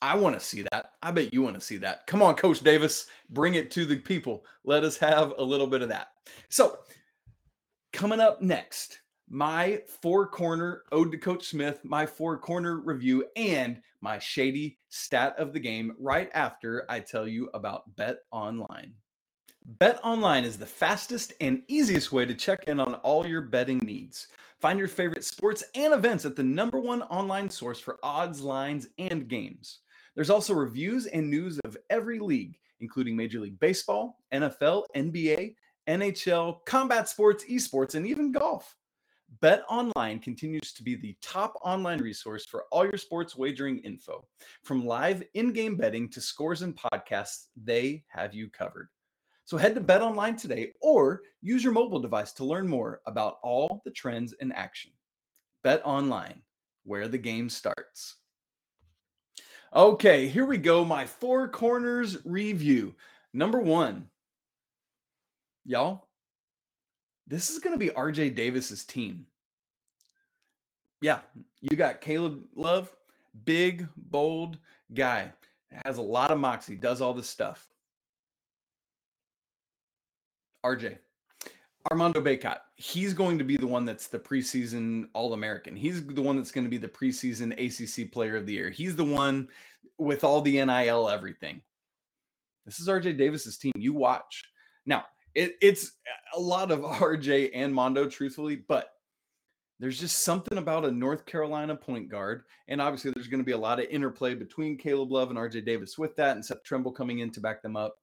I 0.00 0.16
want 0.16 0.38
to 0.38 0.44
see 0.44 0.62
that. 0.72 0.92
I 1.00 1.12
bet 1.12 1.32
you 1.32 1.42
want 1.42 1.54
to 1.54 1.60
see 1.60 1.76
that. 1.78 2.06
Come 2.08 2.22
on, 2.22 2.34
Coach 2.34 2.60
Davis, 2.60 3.06
bring 3.30 3.54
it 3.54 3.70
to 3.70 3.86
the 3.86 3.96
people. 3.96 4.44
Let 4.64 4.82
us 4.82 4.96
have 4.98 5.32
a 5.38 5.42
little 5.42 5.68
bit 5.68 5.80
of 5.80 5.88
that. 5.90 6.08
So, 6.48 6.80
coming 7.92 8.18
up 8.18 8.42
next, 8.42 8.98
my 9.30 9.80
four 10.02 10.26
corner 10.26 10.82
ode 10.90 11.12
to 11.12 11.18
Coach 11.18 11.46
Smith, 11.46 11.80
my 11.84 12.04
four 12.04 12.36
corner 12.36 12.80
review, 12.80 13.26
and 13.36 13.80
my 14.00 14.18
shady 14.18 14.78
stat 14.88 15.36
of 15.38 15.52
the 15.52 15.60
game 15.60 15.94
right 15.98 16.28
after 16.34 16.84
I 16.88 16.98
tell 16.98 17.28
you 17.28 17.48
about 17.54 17.94
Bet 17.96 18.16
Online. 18.32 18.92
Bet 19.64 20.00
Online 20.02 20.44
is 20.44 20.58
the 20.58 20.66
fastest 20.66 21.34
and 21.40 21.62
easiest 21.68 22.10
way 22.10 22.26
to 22.26 22.34
check 22.34 22.64
in 22.66 22.80
on 22.80 22.94
all 22.96 23.24
your 23.24 23.42
betting 23.42 23.78
needs. 23.78 24.26
Find 24.60 24.76
your 24.76 24.88
favorite 24.88 25.24
sports 25.24 25.62
and 25.76 25.94
events 25.94 26.24
at 26.24 26.34
the 26.34 26.42
number 26.42 26.80
one 26.80 27.02
online 27.02 27.48
source 27.48 27.78
for 27.78 27.98
odds, 28.02 28.40
lines, 28.40 28.88
and 28.98 29.28
games. 29.28 29.80
There's 30.16 30.30
also 30.30 30.52
reviews 30.52 31.06
and 31.06 31.30
news 31.30 31.60
of 31.60 31.76
every 31.90 32.18
league, 32.18 32.58
including 32.80 33.16
Major 33.16 33.38
League 33.38 33.60
Baseball, 33.60 34.18
NFL, 34.34 34.84
NBA, 34.96 35.54
NHL, 35.88 36.64
combat 36.66 37.08
sports, 37.08 37.44
esports, 37.48 37.94
and 37.94 38.04
even 38.04 38.32
golf. 38.32 38.74
Bet 39.40 39.62
Online 39.68 40.18
continues 40.18 40.72
to 40.72 40.82
be 40.82 40.96
the 40.96 41.16
top 41.22 41.54
online 41.62 42.00
resource 42.00 42.44
for 42.46 42.64
all 42.72 42.84
your 42.84 42.98
sports 42.98 43.36
wagering 43.36 43.78
info. 43.78 44.26
From 44.64 44.84
live 44.84 45.22
in 45.34 45.52
game 45.52 45.76
betting 45.76 46.08
to 46.10 46.20
scores 46.20 46.62
and 46.62 46.76
podcasts, 46.76 47.46
they 47.56 48.04
have 48.08 48.34
you 48.34 48.50
covered. 48.50 48.88
So 49.44 49.56
head 49.56 49.74
to 49.74 49.80
Bet 49.80 50.02
Online 50.02 50.36
today 50.36 50.72
or 50.80 51.22
use 51.40 51.64
your 51.64 51.72
mobile 51.72 52.00
device 52.00 52.32
to 52.34 52.44
learn 52.44 52.68
more 52.68 53.00
about 53.06 53.38
all 53.42 53.82
the 53.84 53.90
trends 53.90 54.32
in 54.34 54.52
action. 54.52 54.92
Bet 55.62 55.82
Online, 55.84 56.40
where 56.84 57.08
the 57.08 57.18
game 57.18 57.48
starts. 57.48 58.16
Okay, 59.74 60.28
here 60.28 60.44
we 60.44 60.58
go. 60.58 60.84
My 60.84 61.06
four 61.06 61.48
corners 61.48 62.18
review. 62.24 62.94
Number 63.32 63.58
one, 63.58 64.08
y'all, 65.64 66.08
this 67.26 67.50
is 67.50 67.58
going 67.58 67.72
to 67.72 67.78
be 67.78 67.88
RJ 67.90 68.34
Davis's 68.34 68.84
team. 68.84 69.26
Yeah, 71.00 71.20
you 71.60 71.76
got 71.76 72.00
Caleb 72.00 72.44
Love, 72.54 72.94
big, 73.44 73.88
bold 73.96 74.58
guy, 74.92 75.32
has 75.84 75.98
a 75.98 76.02
lot 76.02 76.30
of 76.30 76.38
moxie, 76.38 76.76
does 76.76 77.00
all 77.00 77.14
this 77.14 77.28
stuff. 77.28 77.66
RJ. 80.64 80.98
Armando 81.90 82.20
Bacot, 82.20 82.58
he's 82.76 83.12
going 83.12 83.38
to 83.38 83.44
be 83.44 83.56
the 83.56 83.66
one 83.66 83.84
that's 83.84 84.06
the 84.06 84.18
preseason 84.18 85.06
All 85.14 85.32
American. 85.32 85.74
He's 85.74 86.06
the 86.06 86.22
one 86.22 86.36
that's 86.36 86.52
going 86.52 86.64
to 86.64 86.70
be 86.70 86.78
the 86.78 86.88
preseason 86.88 87.52
ACC 87.58 88.12
Player 88.12 88.36
of 88.36 88.46
the 88.46 88.52
Year. 88.52 88.70
He's 88.70 88.94
the 88.94 89.04
one 89.04 89.48
with 89.98 90.22
all 90.22 90.40
the 90.40 90.64
NIL 90.64 91.08
everything. 91.08 91.60
This 92.64 92.78
is 92.78 92.88
RJ 92.88 93.18
Davis's 93.18 93.58
team. 93.58 93.72
You 93.76 93.92
watch. 93.92 94.44
Now, 94.86 95.04
it, 95.34 95.56
it's 95.60 95.92
a 96.34 96.40
lot 96.40 96.70
of 96.70 96.80
RJ 96.80 97.50
and 97.54 97.74
Mondo, 97.74 98.08
truthfully, 98.08 98.56
but 98.56 98.90
there's 99.80 99.98
just 99.98 100.18
something 100.18 100.58
about 100.58 100.84
a 100.84 100.92
North 100.92 101.26
Carolina 101.26 101.74
point 101.74 102.08
guard. 102.08 102.44
And 102.68 102.80
obviously, 102.80 103.10
there's 103.10 103.26
going 103.26 103.40
to 103.40 103.44
be 103.44 103.52
a 103.52 103.58
lot 103.58 103.80
of 103.80 103.86
interplay 103.86 104.34
between 104.34 104.78
Caleb 104.78 105.10
Love 105.10 105.30
and 105.30 105.38
RJ 105.38 105.64
Davis 105.64 105.98
with 105.98 106.14
that, 106.16 106.36
and 106.36 106.44
Seth 106.44 106.62
Trimble 106.62 106.92
coming 106.92 107.18
in 107.18 107.30
to 107.32 107.40
back 107.40 107.62
them 107.62 107.76
up. 107.76 107.96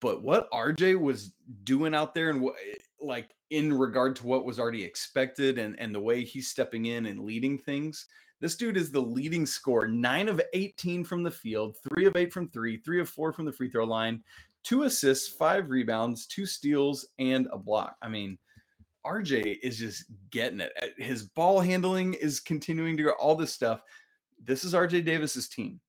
But 0.00 0.22
what 0.22 0.50
RJ 0.50 1.00
was 1.00 1.32
doing 1.64 1.94
out 1.94 2.14
there 2.14 2.30
and 2.30 2.40
what 2.40 2.54
eh, 2.54 2.76
like 3.00 3.30
in 3.50 3.72
regard 3.72 4.16
to 4.16 4.26
what 4.26 4.44
was 4.44 4.58
already 4.58 4.82
expected 4.82 5.58
and, 5.58 5.78
and 5.78 5.94
the 5.94 6.00
way 6.00 6.24
he's 6.24 6.48
stepping 6.48 6.86
in 6.86 7.06
and 7.06 7.20
leading 7.20 7.58
things, 7.58 8.06
this 8.40 8.56
dude 8.56 8.76
is 8.76 8.90
the 8.90 9.00
leading 9.00 9.46
scorer. 9.46 9.88
Nine 9.88 10.28
of 10.28 10.40
18 10.52 11.04
from 11.04 11.22
the 11.22 11.30
field, 11.30 11.76
three 11.88 12.06
of 12.06 12.16
eight 12.16 12.32
from 12.32 12.48
three, 12.48 12.78
three 12.78 13.00
of 13.00 13.08
four 13.08 13.32
from 13.32 13.44
the 13.44 13.52
free 13.52 13.70
throw 13.70 13.84
line, 13.84 14.22
two 14.62 14.82
assists, 14.82 15.28
five 15.28 15.70
rebounds, 15.70 16.26
two 16.26 16.46
steals, 16.46 17.06
and 17.18 17.48
a 17.52 17.58
block. 17.58 17.96
I 18.02 18.08
mean, 18.08 18.38
RJ 19.06 19.58
is 19.62 19.78
just 19.78 20.04
getting 20.30 20.60
it. 20.60 20.72
Eh, 20.82 20.88
his 20.98 21.22
ball 21.22 21.60
handling 21.60 22.14
is 22.14 22.40
continuing 22.40 22.96
to 22.96 23.04
go, 23.04 23.10
all 23.12 23.36
this 23.36 23.52
stuff. 23.52 23.82
This 24.42 24.64
is 24.64 24.74
RJ 24.74 25.04
Davis's 25.04 25.48
team. 25.48 25.80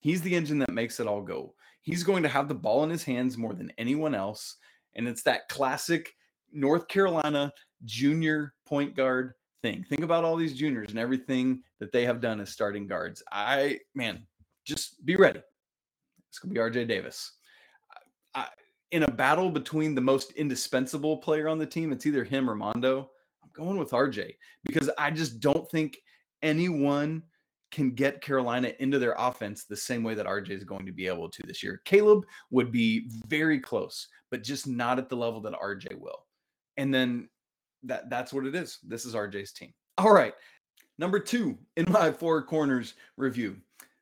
He's 0.00 0.22
the 0.22 0.34
engine 0.34 0.58
that 0.58 0.72
makes 0.72 0.98
it 0.98 1.06
all 1.06 1.22
go. 1.22 1.54
He's 1.82 2.02
going 2.02 2.22
to 2.22 2.28
have 2.28 2.48
the 2.48 2.54
ball 2.54 2.84
in 2.84 2.90
his 2.90 3.04
hands 3.04 3.38
more 3.38 3.54
than 3.54 3.72
anyone 3.78 4.14
else. 4.14 4.56
And 4.94 5.08
it's 5.08 5.22
that 5.22 5.48
classic 5.48 6.12
North 6.52 6.88
Carolina 6.88 7.52
junior 7.84 8.54
point 8.66 8.94
guard 8.94 9.34
thing. 9.62 9.84
Think 9.88 10.02
about 10.02 10.24
all 10.24 10.36
these 10.36 10.56
juniors 10.56 10.90
and 10.90 10.98
everything 10.98 11.62
that 11.78 11.92
they 11.92 12.04
have 12.04 12.20
done 12.20 12.40
as 12.40 12.50
starting 12.50 12.86
guards. 12.86 13.22
I, 13.32 13.78
man, 13.94 14.26
just 14.64 15.04
be 15.04 15.16
ready. 15.16 15.40
It's 16.28 16.38
going 16.38 16.54
to 16.54 16.60
be 16.72 16.80
RJ 16.80 16.88
Davis. 16.88 17.32
I, 18.34 18.46
in 18.92 19.04
a 19.04 19.10
battle 19.10 19.50
between 19.50 19.94
the 19.94 20.00
most 20.00 20.32
indispensable 20.32 21.18
player 21.18 21.48
on 21.48 21.58
the 21.58 21.66
team, 21.66 21.92
it's 21.92 22.06
either 22.06 22.24
him 22.24 22.48
or 22.48 22.54
Mondo. 22.54 23.10
I'm 23.42 23.50
going 23.52 23.78
with 23.78 23.90
RJ 23.90 24.34
because 24.64 24.90
I 24.98 25.10
just 25.10 25.40
don't 25.40 25.68
think 25.70 25.98
anyone 26.42 27.22
can 27.70 27.90
get 27.92 28.20
Carolina 28.20 28.72
into 28.80 28.98
their 28.98 29.14
offense 29.18 29.64
the 29.64 29.76
same 29.76 30.02
way 30.02 30.14
that 30.14 30.26
RJ 30.26 30.50
is 30.50 30.64
going 30.64 30.86
to 30.86 30.92
be 30.92 31.06
able 31.06 31.28
to 31.28 31.42
this 31.46 31.62
year. 31.62 31.80
Caleb 31.84 32.24
would 32.50 32.72
be 32.72 33.08
very 33.28 33.60
close, 33.60 34.08
but 34.30 34.42
just 34.42 34.66
not 34.66 34.98
at 34.98 35.08
the 35.08 35.16
level 35.16 35.40
that 35.40 35.52
RJ 35.54 35.98
will. 35.98 36.26
And 36.76 36.92
then 36.92 37.28
that 37.84 38.10
that's 38.10 38.32
what 38.32 38.46
it 38.46 38.54
is. 38.54 38.78
This 38.86 39.04
is 39.04 39.14
RJ's 39.14 39.52
team. 39.52 39.72
All 39.98 40.12
right. 40.12 40.34
Number 40.98 41.18
2 41.18 41.56
in 41.76 41.86
my 41.90 42.12
four 42.12 42.42
corners 42.42 42.94
review. 43.16 43.56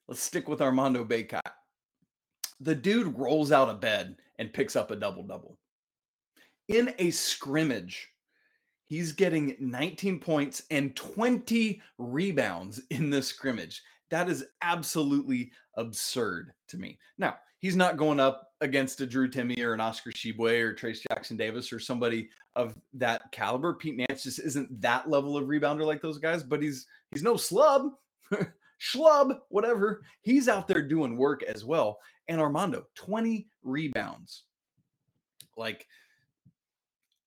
Let's 0.09 0.23
stick 0.23 0.49
with 0.49 0.63
Armando 0.63 1.05
Bacot. 1.05 1.41
The 2.61 2.75
dude 2.75 3.17
rolls 3.17 3.53
out 3.53 3.69
of 3.69 3.81
bed 3.81 4.17
and 4.39 4.53
picks 4.53 4.75
up 4.75 4.91
a 4.91 4.97
double 4.97 5.23
double. 5.23 5.59
In 6.69 6.93
a 6.99 7.11
scrimmage 7.11 8.09
He's 8.89 9.13
getting 9.13 9.55
19 9.61 10.19
points 10.19 10.63
and 10.71 10.97
20 10.97 11.81
rebounds 11.99 12.81
in 12.91 13.11
this 13.11 13.29
scrimmage. 13.29 13.83
That 14.11 14.31
is 14.31 14.47
absolutely 14.63 15.53
absurd 15.77 16.53
to 16.69 16.79
me. 16.79 16.99
Now, 17.19 17.37
he's 17.59 17.77
not 17.77 17.99
going 17.99 18.19
up 18.19 18.53
against 18.63 19.03
a 19.03 19.07
Drew 19.07 19.31
Timme 19.31 19.63
or 19.63 19.75
an 19.75 19.81
Oscar 19.81 20.11
Tshiebwe 20.11 20.61
or 20.61 20.75
Trayce 20.75 21.01
Jackson-Davis 21.11 21.71
or 21.71 21.79
somebody 21.79 22.31
of 22.57 22.75
that 22.95 23.31
caliber. 23.31 23.75
Pete 23.75 23.97
Nance 23.97 24.23
just 24.23 24.41
isn't 24.41 24.81
that 24.81 25.11
level 25.11 25.37
of 25.37 25.45
rebounder 25.45 25.85
like 25.85 26.01
those 26.01 26.19
guys, 26.19 26.43
but 26.43 26.63
he's 26.63 26.87
he's 27.13 27.23
no 27.23 27.35
slub, 27.35 27.91
schlub, 28.81 29.39
whatever. 29.51 30.03
He's 30.23 30.49
out 30.49 30.67
there 30.67 30.83
doing 30.83 31.19
work 31.19 31.43
as 31.43 31.63
well. 31.65 31.99
And 32.29 32.41
Armando, 32.41 32.87
20 32.95 33.47
rebounds. 33.63 34.45
Like 35.59 35.87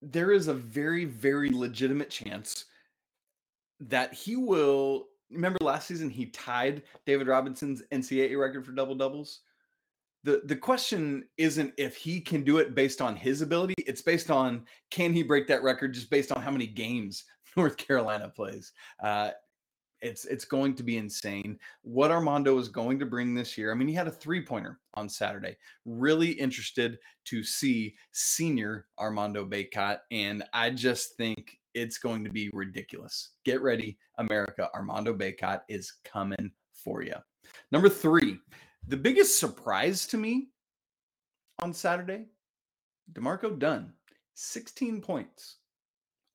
there 0.02 0.32
is 0.32 0.48
a 0.48 0.54
very, 0.54 1.06
very 1.06 1.50
legitimate 1.50 2.10
chance 2.10 2.66
that 3.80 4.14
he 4.14 4.36
will. 4.36 5.08
Remember 5.30 5.60
last 5.62 5.88
season, 5.88 6.10
he 6.10 6.26
tied 6.28 6.84
David 7.06 7.28
Robinson's 7.28 7.84
NCAA 7.92 8.40
record 8.40 8.66
for 8.66 8.74
double 8.74 8.96
doubles. 8.96 9.42
The, 10.24 10.42
the 10.46 10.56
question 10.56 11.26
isn't 11.38 11.74
if 11.78 11.96
he 11.96 12.20
can 12.20 12.44
do 12.44 12.58
it 12.58 12.76
based 12.76 13.02
on 13.02 13.16
his 13.16 13.42
ability, 13.42 13.74
it's 13.78 14.02
based 14.02 14.30
on 14.30 14.66
can 14.92 15.14
he 15.14 15.24
break 15.24 15.48
that 15.48 15.64
record 15.64 15.94
just 15.94 16.10
based 16.10 16.32
on 16.32 16.42
how 16.42 16.52
many 16.52 16.68
games 16.68 17.24
North 17.58 17.78
Carolina 17.78 18.30
plays. 18.30 18.72
Uh, 19.02 19.32
it's 20.02 20.26
it's 20.26 20.46
going 20.46 20.76
to 20.76 20.84
be 20.84 20.98
insane 20.98 21.60
what 21.84 22.12
Armando 22.12 22.58
is 22.58 22.68
going 22.68 23.00
to 23.00 23.06
bring 23.06 23.34
this 23.34 23.58
year. 23.58 23.72
I 23.72 23.76
mean, 23.76 23.88
he 23.88 23.94
had 23.94 24.08
a 24.08 24.12
three 24.12 24.44
pointer 24.44 24.80
on 24.96 25.08
Saturday. 25.08 25.56
Really 25.86 26.32
interested 26.32 26.98
to 27.26 27.44
see 27.44 27.96
senior 28.12 28.88
Armando 29.00 29.46
Bacot, 29.46 30.00
and 30.12 30.44
I 30.54 30.72
just 30.72 31.16
think 31.18 31.60
it's 31.74 31.98
going 31.98 32.24
to 32.24 32.30
be 32.30 32.50
ridiculous. 32.54 33.30
Get 33.46 33.62
ready, 33.62 33.98
America. 34.18 34.70
Armando 34.74 35.14
Bacot 35.14 35.62
is 35.70 35.94
coming 36.04 36.52
for 36.74 37.04
you. 37.04 37.16
Number 37.72 37.90
three, 37.90 38.40
the 38.88 38.98
biggest 38.98 39.40
surprise 39.40 40.06
to 40.08 40.18
me 40.18 40.50
on 41.60 41.74
Saturday, 41.74 42.26
D'Marco 43.14 43.52
Dunn, 43.52 43.94
16 44.34 45.02
points, 45.02 45.58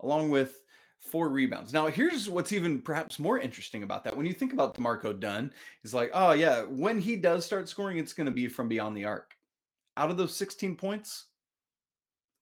along 0.00 0.30
with 0.30 0.60
four 1.00 1.28
rebounds. 1.28 1.72
Now, 1.72 1.86
here's 1.86 2.28
what's 2.28 2.52
even 2.52 2.80
perhaps 2.80 3.18
more 3.18 3.38
interesting 3.38 3.82
about 3.82 4.04
that. 4.04 4.16
When 4.16 4.26
you 4.26 4.32
think 4.32 4.52
about 4.52 4.74
D'Marco 4.74 5.12
Dunn, 5.12 5.52
it's 5.84 5.94
like, 5.94 6.10
oh 6.14 6.32
yeah, 6.32 6.62
when 6.62 7.00
he 7.00 7.16
does 7.16 7.44
start 7.44 7.68
scoring, 7.68 7.98
it's 7.98 8.12
going 8.12 8.26
to 8.26 8.32
be 8.32 8.48
from 8.48 8.68
beyond 8.68 8.96
the 8.96 9.04
arc. 9.04 9.34
Out 9.96 10.10
of 10.10 10.16
those 10.16 10.36
16 10.36 10.76
points, 10.76 11.26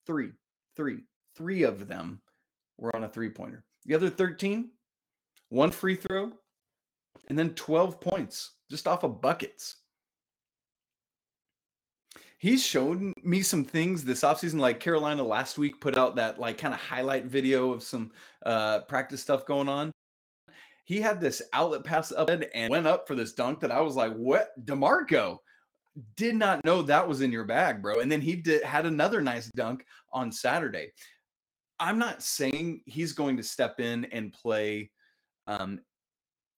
three, 0.06 0.30
three, 0.76 1.00
three 1.36 1.62
of 1.62 1.86
them 1.86 2.20
were 2.78 2.94
on 2.96 3.04
a 3.04 3.08
three 3.08 3.30
pointer. 3.30 3.64
The 3.86 3.94
other 3.94 4.10
13, 4.10 4.70
one 5.50 5.70
free 5.70 5.96
throw, 5.96 6.32
and 7.28 7.38
then 7.38 7.50
12 7.50 8.00
points 8.00 8.52
just 8.70 8.88
off 8.88 9.04
of 9.04 9.20
buckets 9.20 9.76
he's 12.44 12.62
shown 12.62 13.14
me 13.22 13.40
some 13.40 13.64
things 13.64 14.04
this 14.04 14.20
offseason. 14.20 14.60
Like 14.60 14.78
Carolina 14.78 15.22
last 15.22 15.56
week 15.56 15.80
put 15.80 15.96
out 15.96 16.16
that 16.16 16.38
like 16.38 16.58
kind 16.58 16.74
of 16.74 16.80
highlight 16.80 17.24
video 17.24 17.72
of 17.72 17.82
some 17.82 18.12
uh 18.44 18.80
practice 18.80 19.22
stuff 19.22 19.46
going 19.46 19.66
on. 19.66 19.90
He 20.84 21.00
had 21.00 21.22
this 21.22 21.40
outlet 21.54 21.84
pass 21.84 22.12
up 22.12 22.28
and 22.28 22.70
went 22.70 22.86
up 22.86 23.08
for 23.08 23.14
this 23.14 23.32
dunk 23.32 23.60
that 23.60 23.72
I 23.72 23.80
was 23.80 23.96
like, 23.96 24.12
what 24.12 24.48
D'Marco? 24.66 25.38
Did 26.16 26.34
not 26.34 26.62
know 26.66 26.82
that 26.82 27.08
was 27.08 27.22
in 27.22 27.32
your 27.32 27.44
bag, 27.44 27.80
bro. 27.80 28.00
And 28.00 28.12
then 28.12 28.20
he 28.20 28.36
did 28.36 28.62
had 28.62 28.84
another 28.84 29.22
nice 29.22 29.46
dunk 29.56 29.86
on 30.12 30.30
Saturday. 30.30 30.92
I'm 31.80 31.98
not 31.98 32.22
saying 32.22 32.82
he's 32.84 33.12
going 33.12 33.38
to 33.38 33.42
step 33.42 33.80
in 33.80 34.04
and 34.06 34.34
play 34.34 34.90
um, 35.46 35.80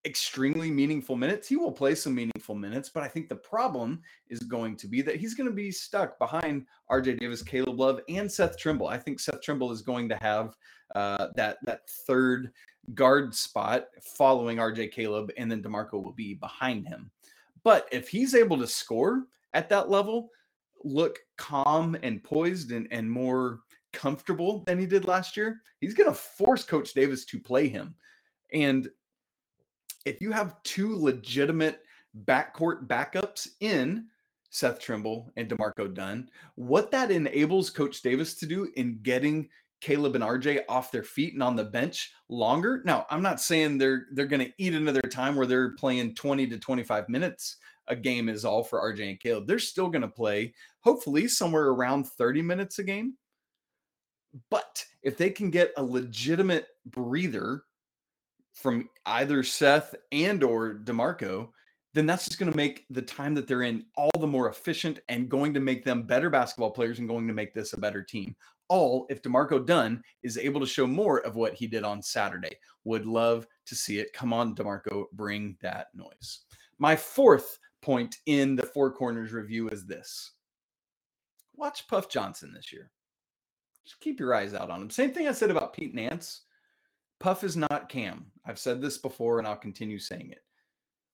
extremely 0.06 0.70
meaningful 0.70 1.16
minutes. 1.16 1.48
He 1.48 1.56
will 1.56 1.72
play 1.72 1.96
some 1.96 2.14
meaningful 2.14 2.54
minutes, 2.54 2.88
but 2.88 3.02
I 3.02 3.08
think 3.08 3.28
the 3.28 3.36
problem 3.36 4.00
is 4.28 4.38
going 4.38 4.76
to 4.76 4.86
be 4.86 5.02
that 5.02 5.16
he's 5.16 5.34
going 5.34 5.48
to 5.48 5.54
be 5.54 5.72
stuck 5.72 6.16
behind 6.18 6.66
RJ 6.90 7.18
Davis, 7.18 7.42
Caleb 7.42 7.78
Love, 7.78 8.00
and 8.08 8.30
Seth 8.30 8.56
Trimble. 8.56 8.86
I 8.86 8.98
think 8.98 9.18
Seth 9.18 9.42
Trimble 9.42 9.72
is 9.72 9.82
going 9.82 10.08
to 10.08 10.16
have 10.16 10.56
uh, 10.94 11.28
that 11.34 11.58
that 11.64 11.88
third 12.06 12.52
guard 12.94 13.34
spot 13.34 13.86
following 14.00 14.58
RJ 14.58 14.92
Caleb, 14.92 15.32
and 15.36 15.50
then 15.50 15.60
D'Marco 15.60 15.98
will 15.98 16.12
be 16.12 16.34
behind 16.34 16.86
him. 16.86 17.10
But 17.64 17.88
if 17.90 18.08
he's 18.08 18.36
able 18.36 18.58
to 18.58 18.66
score 18.66 19.25
at 19.54 19.68
that 19.70 19.90
level, 19.90 20.30
look 20.84 21.18
calm 21.36 21.96
and 22.04 22.22
poised 22.22 22.70
and, 22.70 22.86
and 22.92 23.10
more 23.10 23.60
comfortable 23.92 24.62
than 24.66 24.78
he 24.78 24.86
did 24.86 25.08
last 25.08 25.36
year, 25.36 25.62
he's 25.80 25.94
going 25.94 26.08
to 26.08 26.14
force 26.14 26.62
Coach 26.62 26.94
Davis 26.94 27.25
to 27.25 27.40
play 27.40 27.66
him. 27.66 27.96
And 28.52 28.88
if 30.06 30.20
you 30.20 30.30
have 30.32 30.62
two 30.62 30.96
legitimate 30.96 31.80
backcourt 32.25 32.86
backups 32.86 33.48
in 33.60 34.06
Seth 34.50 34.80
Trimble 34.80 35.30
and 35.36 35.48
D'Marco 35.48 35.88
Dunn, 35.88 36.30
what 36.54 36.90
that 36.92 37.10
enables 37.10 37.68
Coach 37.68 38.00
Davis 38.00 38.36
to 38.36 38.46
do 38.46 38.70
in 38.76 39.00
getting 39.02 39.48
Caleb 39.80 40.14
and 40.14 40.25
RJ 40.25 40.60
off 40.68 40.92
their 40.92 41.02
feet 41.02 41.34
and 41.34 41.42
on 41.42 41.56
the 41.56 41.64
bench 41.64 42.14
longer. 42.28 42.82
Now, 42.86 43.04
I'm 43.10 43.20
not 43.20 43.40
saying 43.40 43.76
they're 43.76 44.06
they're 44.12 44.26
going 44.26 44.46
to 44.46 44.52
eat 44.56 44.75
another 44.75 45.02
time 45.02 45.36
where 45.36 45.44
they're 45.44 45.75
playing 45.75 46.14
20 46.14 46.46
to 46.46 46.58
25 46.58 47.08
minutes 47.10 47.56
a 47.88 47.96
game 47.96 48.28
is 48.28 48.44
all 48.44 48.64
for 48.64 48.80
RJ 48.80 49.10
and 49.10 49.20
Caleb. 49.20 49.46
They're 49.46 49.58
still 49.58 49.88
going 49.88 50.02
to 50.02 50.08
play 50.08 50.54
hopefully 50.80 51.28
somewhere 51.28 51.68
around 51.68 52.06
30 52.06 52.42
minutes 52.42 52.78
a 52.78 52.84
game. 52.84 53.14
But 54.50 54.84
if 55.02 55.16
they 55.16 55.30
can 55.30 55.50
get 55.50 55.72
a 55.76 55.82
legitimate 55.82 56.66
breather 56.86 57.62
from 58.56 58.88
either 59.04 59.42
Seth 59.42 59.94
and 60.12 60.42
or 60.42 60.75
D'Marco, 60.75 61.52
then 61.94 62.06
that's 62.06 62.25
just 62.25 62.38
going 62.38 62.50
to 62.50 62.56
make 62.56 62.86
the 62.90 63.02
time 63.02 63.34
that 63.34 63.46
they're 63.46 63.62
in 63.62 63.84
all 63.96 64.10
the 64.18 64.26
more 64.26 64.48
efficient 64.48 64.98
and 65.08 65.28
going 65.28 65.54
to 65.54 65.60
make 65.60 65.84
them 65.84 66.02
better 66.02 66.30
basketball 66.30 66.71
players 66.71 66.99
and 66.99 67.08
going 67.08 67.28
to 67.28 67.34
make 67.34 67.54
this 67.54 67.75
a 67.75 67.80
better 67.80 68.02
team. 68.02 68.34
All 68.69 69.06
if 69.10 69.23
D'Marco 69.23 69.58
Dunn 69.58 70.02
is 70.23 70.38
able 70.38 70.60
to 70.60 70.66
show 70.66 70.86
more 70.86 71.21
of 71.21 71.36
what 71.36 71.54
he 71.54 71.66
did 71.66 71.84
on 71.84 72.02
Saturday. 72.02 72.56
Would 72.84 73.06
love 73.06 73.47
to 73.66 73.75
see 73.75 73.99
it. 73.99 74.12
Come 74.12 74.32
on, 74.32 74.54
D'Marco, 74.54 75.06
bring 75.12 75.56
that 75.60 75.88
noise. 75.95 76.40
My 76.78 76.97
fourth 76.97 77.58
point 77.82 78.16
in 78.26 78.56
the 78.56 78.66
Four 78.66 78.90
Corners 78.90 79.32
review 79.32 79.69
is 79.69 79.86
this 79.86 80.32
watch 81.54 81.86
Puff 81.88 82.08
Johnson 82.08 82.52
this 82.54 82.73
year. 82.73 82.90
Just 83.84 84.00
keep 84.00 84.19
your 84.19 84.34
eyes 84.34 84.54
out 84.54 84.71
on 84.71 84.82
him. 84.82 84.90
Same 84.90 85.12
thing 85.12 85.28
I 85.28 85.32
said 85.32 85.50
about 85.50 85.73
Pete 85.73 85.95
Nance. 85.95 86.42
Puff 87.20 87.44
is 87.44 87.56
not 87.56 87.88
Cam. 87.88 88.26
I've 88.44 88.58
said 88.58 88.80
this 88.80 88.98
before 88.98 89.38
and 89.38 89.46
I'll 89.46 89.56
continue 89.56 89.98
saying 89.98 90.30
it. 90.30 90.42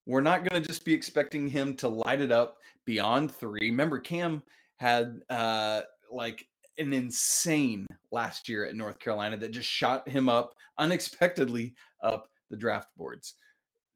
We're 0.06 0.20
not 0.20 0.44
going 0.44 0.60
to 0.60 0.66
just 0.66 0.84
be 0.84 0.92
expecting 0.92 1.48
him 1.48 1.76
to 1.76 1.88
light 1.88 2.20
it 2.20 2.32
up 2.32 2.58
beyond 2.84 3.30
three. 3.32 3.70
Remember, 3.70 3.98
Cam 3.98 4.42
had 4.76 5.20
uh, 5.30 5.82
like 6.10 6.44
an 6.78 6.92
insane 6.92 7.86
last 8.10 8.48
year 8.48 8.64
at 8.64 8.74
North 8.74 8.98
Carolina 8.98 9.36
that 9.36 9.52
just 9.52 9.68
shot 9.68 10.08
him 10.08 10.28
up 10.28 10.54
unexpectedly 10.78 11.74
up 12.02 12.28
the 12.50 12.56
draft 12.56 12.88
boards. 12.96 13.34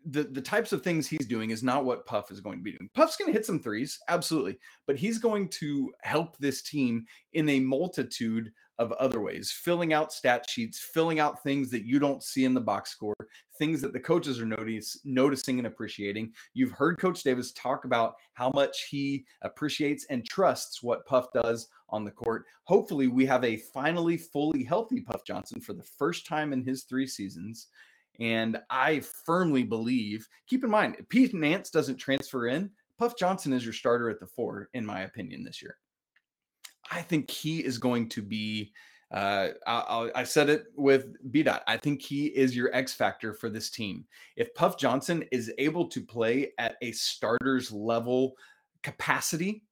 The, 0.08 0.22
the 0.22 0.40
types 0.40 0.72
of 0.72 0.82
things 0.82 1.08
he's 1.08 1.26
doing 1.26 1.50
is 1.50 1.64
not 1.64 1.84
what 1.84 2.06
Puff 2.06 2.30
is 2.30 2.40
going 2.40 2.58
to 2.58 2.62
be 2.62 2.70
doing. 2.70 2.88
Puff's 2.94 3.16
going 3.16 3.26
to 3.26 3.36
hit 3.36 3.44
some 3.44 3.58
threes, 3.58 3.98
absolutely, 4.08 4.56
but 4.86 4.96
he's 4.96 5.18
going 5.18 5.48
to 5.48 5.92
help 6.02 6.36
this 6.38 6.62
team 6.62 7.04
in 7.32 7.48
a 7.48 7.58
multitude 7.58 8.52
of 8.78 8.92
other 8.92 9.20
ways, 9.20 9.50
filling 9.50 9.92
out 9.92 10.12
stat 10.12 10.48
sheets, 10.48 10.78
filling 10.78 11.18
out 11.18 11.42
things 11.42 11.70
that 11.70 11.84
you 11.84 11.98
don't 11.98 12.22
see 12.22 12.44
in 12.44 12.54
the 12.54 12.60
box 12.60 12.90
score, 12.90 13.14
things 13.58 13.80
that 13.80 13.92
the 13.92 14.00
coaches 14.00 14.40
are 14.40 14.46
notice, 14.46 15.00
noticing 15.04 15.58
and 15.58 15.66
appreciating. 15.66 16.32
You've 16.54 16.72
heard 16.72 16.98
Coach 16.98 17.22
Davis 17.22 17.52
talk 17.52 17.84
about 17.84 18.14
how 18.34 18.50
much 18.54 18.86
he 18.90 19.24
appreciates 19.42 20.06
and 20.10 20.24
trusts 20.24 20.82
what 20.82 21.06
Puff 21.06 21.32
does 21.32 21.68
on 21.88 22.04
the 22.04 22.10
court. 22.10 22.44
Hopefully, 22.64 23.08
we 23.08 23.24
have 23.26 23.44
a 23.44 23.56
finally 23.56 24.16
fully 24.16 24.64
healthy 24.64 25.00
Puff 25.00 25.24
Johnson 25.24 25.60
for 25.60 25.72
the 25.72 25.82
first 25.82 26.26
time 26.26 26.52
in 26.52 26.64
his 26.64 26.84
three 26.84 27.06
seasons. 27.06 27.68
And 28.18 28.58
I 28.70 29.00
firmly 29.00 29.62
believe, 29.62 30.26
keep 30.46 30.64
in 30.64 30.70
mind, 30.70 30.96
Pete 31.08 31.34
Nance 31.34 31.70
doesn't 31.70 31.96
transfer 31.96 32.46
in. 32.48 32.70
Puff 32.98 33.16
Johnson 33.18 33.52
is 33.52 33.64
your 33.64 33.74
starter 33.74 34.08
at 34.08 34.20
the 34.20 34.26
four, 34.26 34.70
in 34.72 34.86
my 34.86 35.02
opinion, 35.02 35.44
this 35.44 35.60
year. 35.60 35.76
I 36.90 37.02
think 37.02 37.30
he 37.30 37.64
is 37.64 37.78
going 37.78 38.08
to 38.10 38.22
be. 38.22 38.72
Uh, 39.12 39.50
I, 39.66 40.10
I 40.16 40.24
said 40.24 40.50
it 40.50 40.64
with 40.74 41.14
BDOT. 41.30 41.60
I 41.68 41.76
think 41.76 42.02
he 42.02 42.26
is 42.26 42.56
your 42.56 42.74
X 42.74 42.92
factor 42.92 43.32
for 43.32 43.48
this 43.48 43.70
team. 43.70 44.04
If 44.34 44.52
Puff 44.54 44.76
Johnson 44.76 45.24
is 45.30 45.52
able 45.58 45.86
to 45.88 46.00
play 46.00 46.52
at 46.58 46.74
a 46.82 46.90
starter's 46.90 47.70
level 47.70 48.36
capacity, 48.82 49.62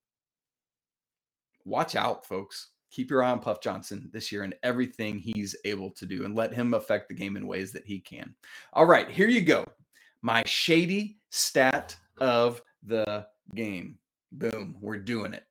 watch 1.65 1.97
out, 1.97 2.25
folks. 2.25 2.69
Keep 2.91 3.11
your 3.11 3.23
eye 3.23 3.31
on 3.31 3.39
Puff 3.39 3.59
Johnson 3.59 4.09
this 4.13 4.31
year 4.31 4.43
and 4.43 4.55
everything 4.63 5.19
he's 5.19 5.53
able 5.65 5.91
to 5.91 6.05
do, 6.05 6.23
and 6.23 6.33
let 6.33 6.53
him 6.53 6.73
affect 6.73 7.09
the 7.09 7.13
game 7.13 7.35
in 7.35 7.45
ways 7.45 7.73
that 7.73 7.85
he 7.85 7.99
can. 7.99 8.33
All 8.71 8.85
right, 8.85 9.09
here 9.09 9.27
you 9.27 9.41
go. 9.41 9.65
My 10.21 10.43
shady 10.45 11.17
stat 11.29 11.93
of 12.19 12.61
the 12.83 13.27
game. 13.53 13.97
Boom, 14.31 14.77
we're 14.79 14.97
doing 14.97 15.33
it. 15.33 15.43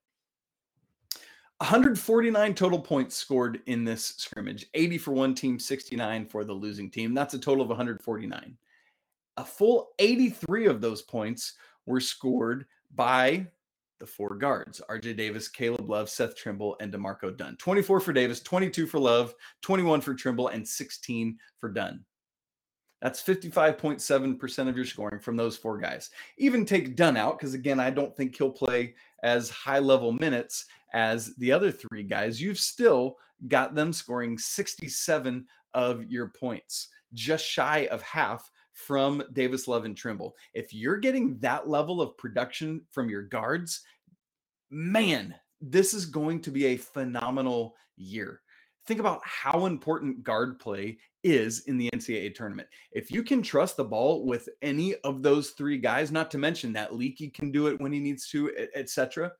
149 1.58 2.54
total 2.54 2.80
points 2.80 3.16
scored 3.16 3.60
in 3.66 3.84
this 3.84 4.14
scrimmage 4.16 4.66
80 4.74 4.98
for 4.98 5.12
one 5.12 5.34
team 5.34 5.58
69 5.58 6.26
for 6.26 6.44
the 6.44 6.52
losing 6.52 6.90
team. 6.90 7.14
That's 7.14 7.34
a 7.34 7.38
total 7.38 7.62
of 7.62 7.68
149 7.68 8.56
a 9.36 9.44
full 9.44 9.90
83 9.98 10.66
of 10.66 10.80
those 10.80 11.02
points 11.02 11.54
were 11.86 12.00
scored 12.00 12.66
by 12.94 13.46
the 14.00 14.06
four 14.06 14.34
guards 14.34 14.80
rj 14.90 15.16
davis 15.16 15.48
caleb 15.48 15.88
love 15.88 16.08
seth 16.08 16.36
trimble 16.36 16.76
and 16.80 16.92
D'Marco 16.92 17.30
dunn. 17.30 17.56
24 17.56 18.00
for 18.00 18.12
davis 18.12 18.40
22 18.40 18.86
for 18.86 18.98
love 18.98 19.34
21 19.62 20.00
for 20.00 20.14
trimble 20.14 20.48
and 20.48 20.66
16 20.66 21.38
for 21.58 21.68
dunn. 21.70 22.04
That's 23.00 23.22
55.7% 23.22 24.68
of 24.68 24.76
your 24.76 24.86
scoring 24.86 25.20
from 25.20 25.36
those 25.36 25.58
four 25.58 25.76
guys. 25.76 26.08
Even 26.38 26.64
take 26.64 26.96
Dunn 26.96 27.18
out, 27.18 27.38
because 27.38 27.52
again, 27.52 27.78
I 27.78 27.90
don't 27.90 28.16
think 28.16 28.34
he'll 28.34 28.48
play 28.48 28.94
as 29.24 29.50
high 29.50 29.80
level 29.80 30.12
minutes 30.12 30.66
as 30.92 31.34
the 31.36 31.50
other 31.50 31.72
three 31.72 32.04
guys. 32.04 32.40
You've 32.40 32.60
still 32.60 33.16
got 33.48 33.74
them 33.74 33.92
scoring 33.92 34.38
67 34.38 35.46
of 35.72 36.04
your 36.04 36.28
points, 36.28 36.88
just 37.14 37.44
shy 37.44 37.88
of 37.90 38.02
half 38.02 38.48
from 38.74 39.22
Davis 39.32 39.66
Love 39.66 39.84
and 39.84 39.96
Trimble. 39.96 40.36
If 40.52 40.72
you're 40.72 40.98
getting 40.98 41.38
that 41.38 41.68
level 41.68 42.00
of 42.00 42.16
production 42.18 42.82
from 42.92 43.08
your 43.08 43.22
guards, 43.22 43.80
man, 44.70 45.34
this 45.60 45.94
is 45.94 46.06
going 46.06 46.40
to 46.42 46.50
be 46.50 46.66
a 46.66 46.76
phenomenal 46.76 47.74
year. 47.96 48.40
Think 48.86 49.00
about 49.00 49.20
how 49.24 49.66
important 49.66 50.22
guard 50.22 50.58
play 50.58 50.98
is 51.22 51.60
in 51.60 51.78
the 51.78 51.90
NCAA 51.94 52.34
tournament. 52.34 52.68
If 52.92 53.10
you 53.10 53.22
can 53.22 53.42
trust 53.42 53.76
the 53.76 53.84
ball 53.84 54.26
with 54.26 54.48
any 54.62 54.94
of 54.96 55.22
those 55.22 55.50
three 55.50 55.78
guys, 55.78 56.12
not 56.12 56.30
to 56.32 56.38
mention 56.38 56.72
that 56.74 56.94
Leaky 56.94 57.28
can 57.28 57.50
do 57.50 57.66
it 57.68 57.80
when 57.80 57.92
he 57.92 58.00
needs 58.00 58.28
to, 58.28 58.52
etc., 58.74 59.32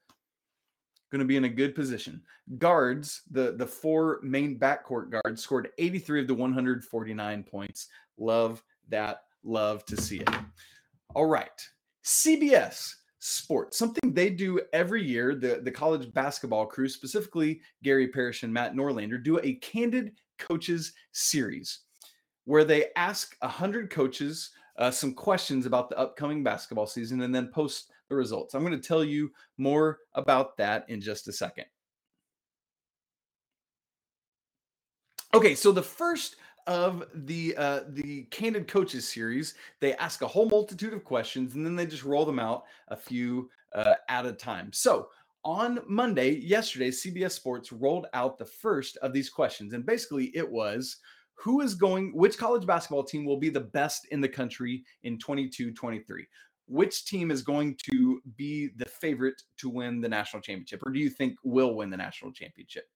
going 1.13 1.21
to 1.21 1.27
be 1.27 1.37
in 1.37 1.45
a 1.45 1.49
good 1.49 1.75
position. 1.75 2.21
Guards, 2.59 3.23
the 3.31 3.53
the 3.53 3.67
four 3.67 4.19
main 4.23 4.59
backcourt 4.59 5.11
guards 5.11 5.43
scored 5.43 5.71
83 5.79 6.23
of 6.23 6.27
the 6.27 6.35
149 6.35 7.45
points. 7.45 7.89
Love 8.19 8.63
that. 8.89 9.23
Love 9.45 9.85
to 9.87 10.01
see 10.01 10.19
it. 10.19 10.31
All 11.15 11.27
right. 11.27 11.69
CBS 12.05 12.95
Sports, 13.27 13.79
something 13.79 14.13
they 14.13 14.29
do 14.29 14.61
every 14.75 15.03
year, 15.03 15.35
the, 15.35 15.59
the 15.63 15.71
college 15.71 16.13
basketball 16.13 16.67
crew, 16.67 16.91
specifically 16.91 17.59
Gary 17.83 18.07
Parrish 18.07 18.43
and 18.43 18.53
Matt 18.53 18.75
Norlander, 18.75 19.23
do 19.25 19.39
a 19.39 19.55
candid 19.55 20.13
coaches 20.39 20.93
series 21.13 21.81
where 22.45 22.65
they 22.65 22.89
ask 22.97 23.35
100 23.41 23.89
coaches 23.89 24.51
uh, 24.77 24.91
some 24.91 25.15
questions 25.15 25.65
about 25.65 25.89
the 25.89 25.99
upcoming 25.99 26.45
basketball 26.45 26.87
season 26.87 27.23
and 27.23 27.35
then 27.35 27.49
post 27.49 27.91
the 28.11 28.15
results. 28.15 28.53
I'm 28.53 28.63
going 28.63 28.79
to 28.79 28.89
tell 28.89 29.03
you 29.03 29.31
more 29.57 30.01
about 30.13 30.59
that 30.59 30.85
in 30.91 31.01
just 31.01 31.27
a 31.27 31.33
second. 31.33 31.65
Okay, 35.33 35.55
so 35.55 35.73
the 35.73 35.83
first 35.83 36.37
of 36.67 37.05
the 37.15 37.55
uh, 37.57 37.81
the 37.89 38.25
Candid 38.31 38.69
Coaches 38.69 39.09
series, 39.09 39.55
they 39.81 39.95
ask 39.95 40.23
a 40.23 40.27
whole 40.27 40.49
multitude 40.49 40.93
of 40.93 41.05
questions 41.05 41.55
and 41.55 41.65
then 41.65 41.77
they 41.77 41.87
just 41.87 42.05
roll 42.05 42.25
them 42.25 42.39
out 42.39 42.65
a 42.89 42.97
few 42.97 43.51
uh, 43.75 43.95
at 44.09 44.27
a 44.27 44.33
time. 44.33 44.73
So 44.73 45.09
on 45.45 45.81
Monday, 45.87 46.39
yesterday, 46.39 46.91
CBS 46.91 47.33
Sports 47.33 47.73
rolled 47.73 48.07
out 48.15 48.39
the 48.39 48.47
first 48.47 48.97
of 48.99 49.13
these 49.13 49.29
questions, 49.29 49.73
and 49.73 49.85
basically 49.85 50.27
it 50.35 50.51
was 50.51 50.97
who 51.35 51.61
is 51.61 51.75
going, 51.75 52.13
which 52.15 52.39
college 52.39 52.65
basketball 52.65 53.03
team 53.05 53.25
will 53.25 53.39
be 53.39 53.51
the 53.51 53.61
best 53.61 54.07
in 54.11 54.21
the 54.21 54.29
country 54.29 54.85
in 55.03 55.19
22 55.19 55.73
23? 55.73 56.27
which 56.67 57.05
team 57.05 57.31
is 57.31 57.43
going 57.43 57.77
to 57.91 58.21
be 58.37 58.71
the 58.77 58.87
favorite 58.87 59.43
to 59.59 59.69
win 59.69 60.01
the 60.01 60.09
national 60.09 60.41
championship 60.41 60.81
or 60.85 60.93
do 60.93 60.99
you 60.99 61.11
think 61.11 61.37
will 61.45 61.75
win 61.75 61.91
the 61.91 61.97
national 61.97 62.33
championship 62.33 62.89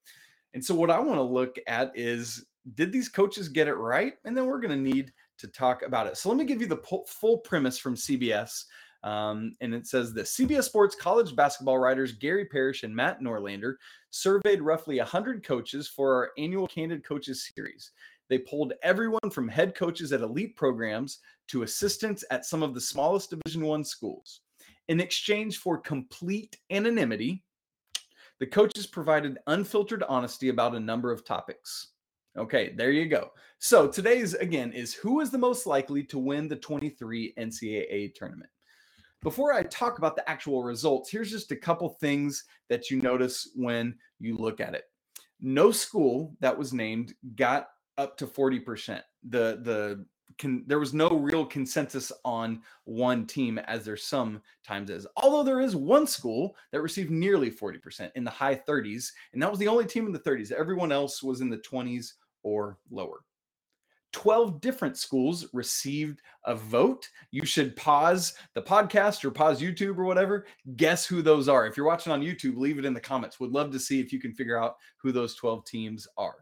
and 0.54 0.64
so 0.64 0.74
what 0.74 0.90
i 0.90 0.98
want 0.98 1.18
to 1.18 1.22
look 1.22 1.56
at 1.66 1.92
is 1.94 2.46
did 2.74 2.92
these 2.92 3.08
coaches 3.08 3.48
get 3.48 3.68
it 3.68 3.74
right 3.74 4.14
and 4.24 4.36
then 4.36 4.46
we're 4.46 4.60
going 4.60 4.70
to 4.84 4.90
need 4.94 5.12
to 5.38 5.46
talk 5.48 5.82
about 5.82 6.06
it 6.06 6.16
so 6.16 6.28
let 6.28 6.38
me 6.38 6.44
give 6.44 6.60
you 6.60 6.66
the 6.66 7.02
full 7.06 7.38
premise 7.38 7.78
from 7.78 7.94
cbs 7.94 8.64
um, 9.04 9.52
and 9.60 9.74
it 9.74 9.86
says 9.86 10.12
this 10.12 10.36
CBS 10.36 10.64
Sports 10.64 10.96
college 10.96 11.36
basketball 11.36 11.78
writers 11.78 12.12
Gary 12.12 12.46
Parrish 12.46 12.82
and 12.82 12.94
Matt 12.94 13.20
Norlander 13.20 13.74
surveyed 14.10 14.60
roughly 14.60 14.98
100 14.98 15.44
coaches 15.44 15.88
for 15.88 16.14
our 16.14 16.30
annual 16.36 16.66
Candid 16.66 17.04
Coaches 17.04 17.48
series. 17.54 17.92
They 18.28 18.38
pulled 18.38 18.74
everyone 18.82 19.30
from 19.30 19.48
head 19.48 19.74
coaches 19.74 20.12
at 20.12 20.20
elite 20.20 20.56
programs 20.56 21.20
to 21.48 21.62
assistants 21.62 22.24
at 22.30 22.44
some 22.44 22.62
of 22.62 22.74
the 22.74 22.80
smallest 22.80 23.30
Division 23.30 23.64
1 23.64 23.84
schools. 23.84 24.40
In 24.88 25.00
exchange 25.00 25.58
for 25.58 25.78
complete 25.78 26.56
anonymity, 26.70 27.42
the 28.40 28.46
coaches 28.46 28.86
provided 28.86 29.38
unfiltered 29.46 30.04
honesty 30.08 30.48
about 30.48 30.74
a 30.74 30.80
number 30.80 31.10
of 31.12 31.24
topics. 31.24 31.88
Okay, 32.36 32.72
there 32.76 32.92
you 32.92 33.06
go. 33.06 33.30
So 33.58 33.88
today's 33.88 34.34
again 34.34 34.72
is 34.72 34.94
who 34.94 35.20
is 35.20 35.30
the 35.30 35.38
most 35.38 35.66
likely 35.66 36.04
to 36.04 36.18
win 36.18 36.48
the 36.48 36.56
23 36.56 37.34
NCAA 37.36 38.14
tournament? 38.14 38.50
Before 39.22 39.52
I 39.52 39.64
talk 39.64 39.98
about 39.98 40.14
the 40.14 40.28
actual 40.30 40.62
results, 40.62 41.10
here's 41.10 41.30
just 41.30 41.50
a 41.50 41.56
couple 41.56 41.88
things 42.00 42.44
that 42.68 42.90
you 42.90 43.00
notice 43.00 43.50
when 43.56 43.96
you 44.20 44.36
look 44.36 44.60
at 44.60 44.74
it. 44.74 44.84
No 45.40 45.72
school 45.72 46.36
that 46.40 46.56
was 46.56 46.72
named 46.72 47.14
got 47.34 47.68
up 47.96 48.16
to 48.18 48.26
40%. 48.26 49.00
The 49.28 49.60
the 49.62 50.06
can 50.38 50.64
there 50.66 50.78
was 50.78 50.94
no 50.94 51.08
real 51.10 51.44
consensus 51.44 52.12
on 52.24 52.62
one 52.84 53.26
team 53.26 53.58
as 53.58 53.84
there 53.84 53.96
sometimes 53.96 54.90
is. 54.90 55.06
Although 55.16 55.42
there 55.42 55.60
is 55.60 55.76
one 55.76 56.06
school 56.06 56.56
that 56.72 56.80
received 56.80 57.10
nearly 57.10 57.50
40% 57.50 58.10
in 58.14 58.24
the 58.24 58.30
high 58.30 58.54
30s, 58.54 59.10
and 59.32 59.42
that 59.42 59.50
was 59.50 59.58
the 59.58 59.68
only 59.68 59.84
team 59.84 60.06
in 60.06 60.12
the 60.12 60.18
30s. 60.20 60.52
Everyone 60.52 60.92
else 60.92 61.22
was 61.22 61.40
in 61.40 61.50
the 61.50 61.58
20s 61.58 62.12
or 62.42 62.78
lower. 62.90 63.20
12 64.12 64.60
different 64.60 64.96
schools 64.96 65.46
received 65.52 66.22
a 66.44 66.54
vote. 66.54 67.08
You 67.30 67.44
should 67.44 67.76
pause 67.76 68.34
the 68.54 68.62
podcast 68.62 69.24
or 69.24 69.30
pause 69.30 69.60
YouTube 69.60 69.98
or 69.98 70.04
whatever. 70.04 70.46
Guess 70.76 71.06
who 71.06 71.20
those 71.20 71.48
are. 71.48 71.66
If 71.66 71.76
you're 71.76 71.86
watching 71.86 72.12
on 72.12 72.22
YouTube, 72.22 72.56
leave 72.56 72.78
it 72.78 72.84
in 72.84 72.94
the 72.94 73.00
comments. 73.00 73.38
Would 73.38 73.52
love 73.52 73.70
to 73.72 73.78
see 73.78 74.00
if 74.00 74.12
you 74.12 74.18
can 74.18 74.32
figure 74.32 74.58
out 74.58 74.76
who 74.96 75.12
those 75.12 75.34
12 75.34 75.64
teams 75.66 76.08
are. 76.16 76.36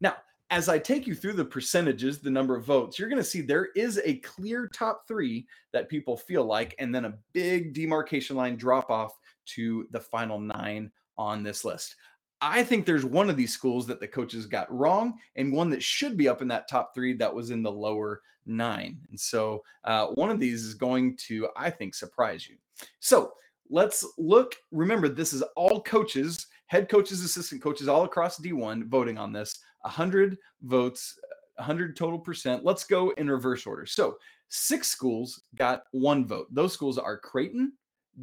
Now, 0.00 0.16
as 0.50 0.68
I 0.68 0.78
take 0.78 1.06
you 1.06 1.14
through 1.14 1.34
the 1.34 1.44
percentages, 1.44 2.18
the 2.18 2.30
number 2.30 2.56
of 2.56 2.64
votes, 2.64 2.98
you're 2.98 3.08
going 3.08 3.22
to 3.22 3.28
see 3.28 3.40
there 3.40 3.68
is 3.76 4.00
a 4.04 4.16
clear 4.16 4.66
top 4.66 5.06
three 5.06 5.46
that 5.72 5.88
people 5.88 6.16
feel 6.16 6.44
like, 6.44 6.74
and 6.78 6.92
then 6.92 7.04
a 7.04 7.18
big 7.32 7.72
demarcation 7.72 8.36
line 8.36 8.56
drop 8.56 8.90
off 8.90 9.16
to 9.46 9.86
the 9.92 10.00
final 10.00 10.40
nine 10.40 10.90
on 11.16 11.44
this 11.44 11.64
list. 11.64 11.94
I 12.40 12.64
think 12.64 12.84
there's 12.84 13.04
one 13.04 13.30
of 13.30 13.36
these 13.36 13.52
schools 13.52 13.86
that 13.86 14.00
the 14.00 14.08
coaches 14.08 14.46
got 14.46 14.72
wrong, 14.74 15.18
and 15.36 15.52
one 15.52 15.70
that 15.70 15.82
should 15.82 16.16
be 16.16 16.28
up 16.28 16.42
in 16.42 16.48
that 16.48 16.68
top 16.68 16.94
three 16.94 17.12
that 17.14 17.32
was 17.32 17.50
in 17.50 17.62
the 17.62 17.70
lower 17.70 18.22
nine. 18.44 18.98
And 19.08 19.20
so 19.20 19.62
uh, 19.84 20.06
one 20.08 20.30
of 20.30 20.40
these 20.40 20.64
is 20.64 20.74
going 20.74 21.16
to, 21.28 21.48
I 21.56 21.70
think, 21.70 21.94
surprise 21.94 22.48
you. 22.48 22.56
So 22.98 23.34
let's 23.68 24.04
look. 24.18 24.56
Remember, 24.72 25.08
this 25.08 25.32
is 25.32 25.42
all 25.54 25.82
coaches, 25.82 26.46
head 26.66 26.88
coaches, 26.88 27.22
assistant 27.22 27.62
coaches, 27.62 27.88
all 27.88 28.04
across 28.04 28.40
D1 28.40 28.88
voting 28.88 29.18
on 29.18 29.32
this. 29.32 29.60
100 29.82 30.38
votes, 30.62 31.18
100 31.56 31.96
total 31.96 32.18
percent. 32.18 32.64
Let's 32.64 32.84
go 32.84 33.10
in 33.10 33.30
reverse 33.30 33.66
order. 33.66 33.86
So, 33.86 34.16
six 34.48 34.88
schools 34.88 35.42
got 35.54 35.84
one 35.92 36.26
vote. 36.26 36.48
Those 36.50 36.72
schools 36.72 36.98
are 36.98 37.16
Creighton, 37.16 37.72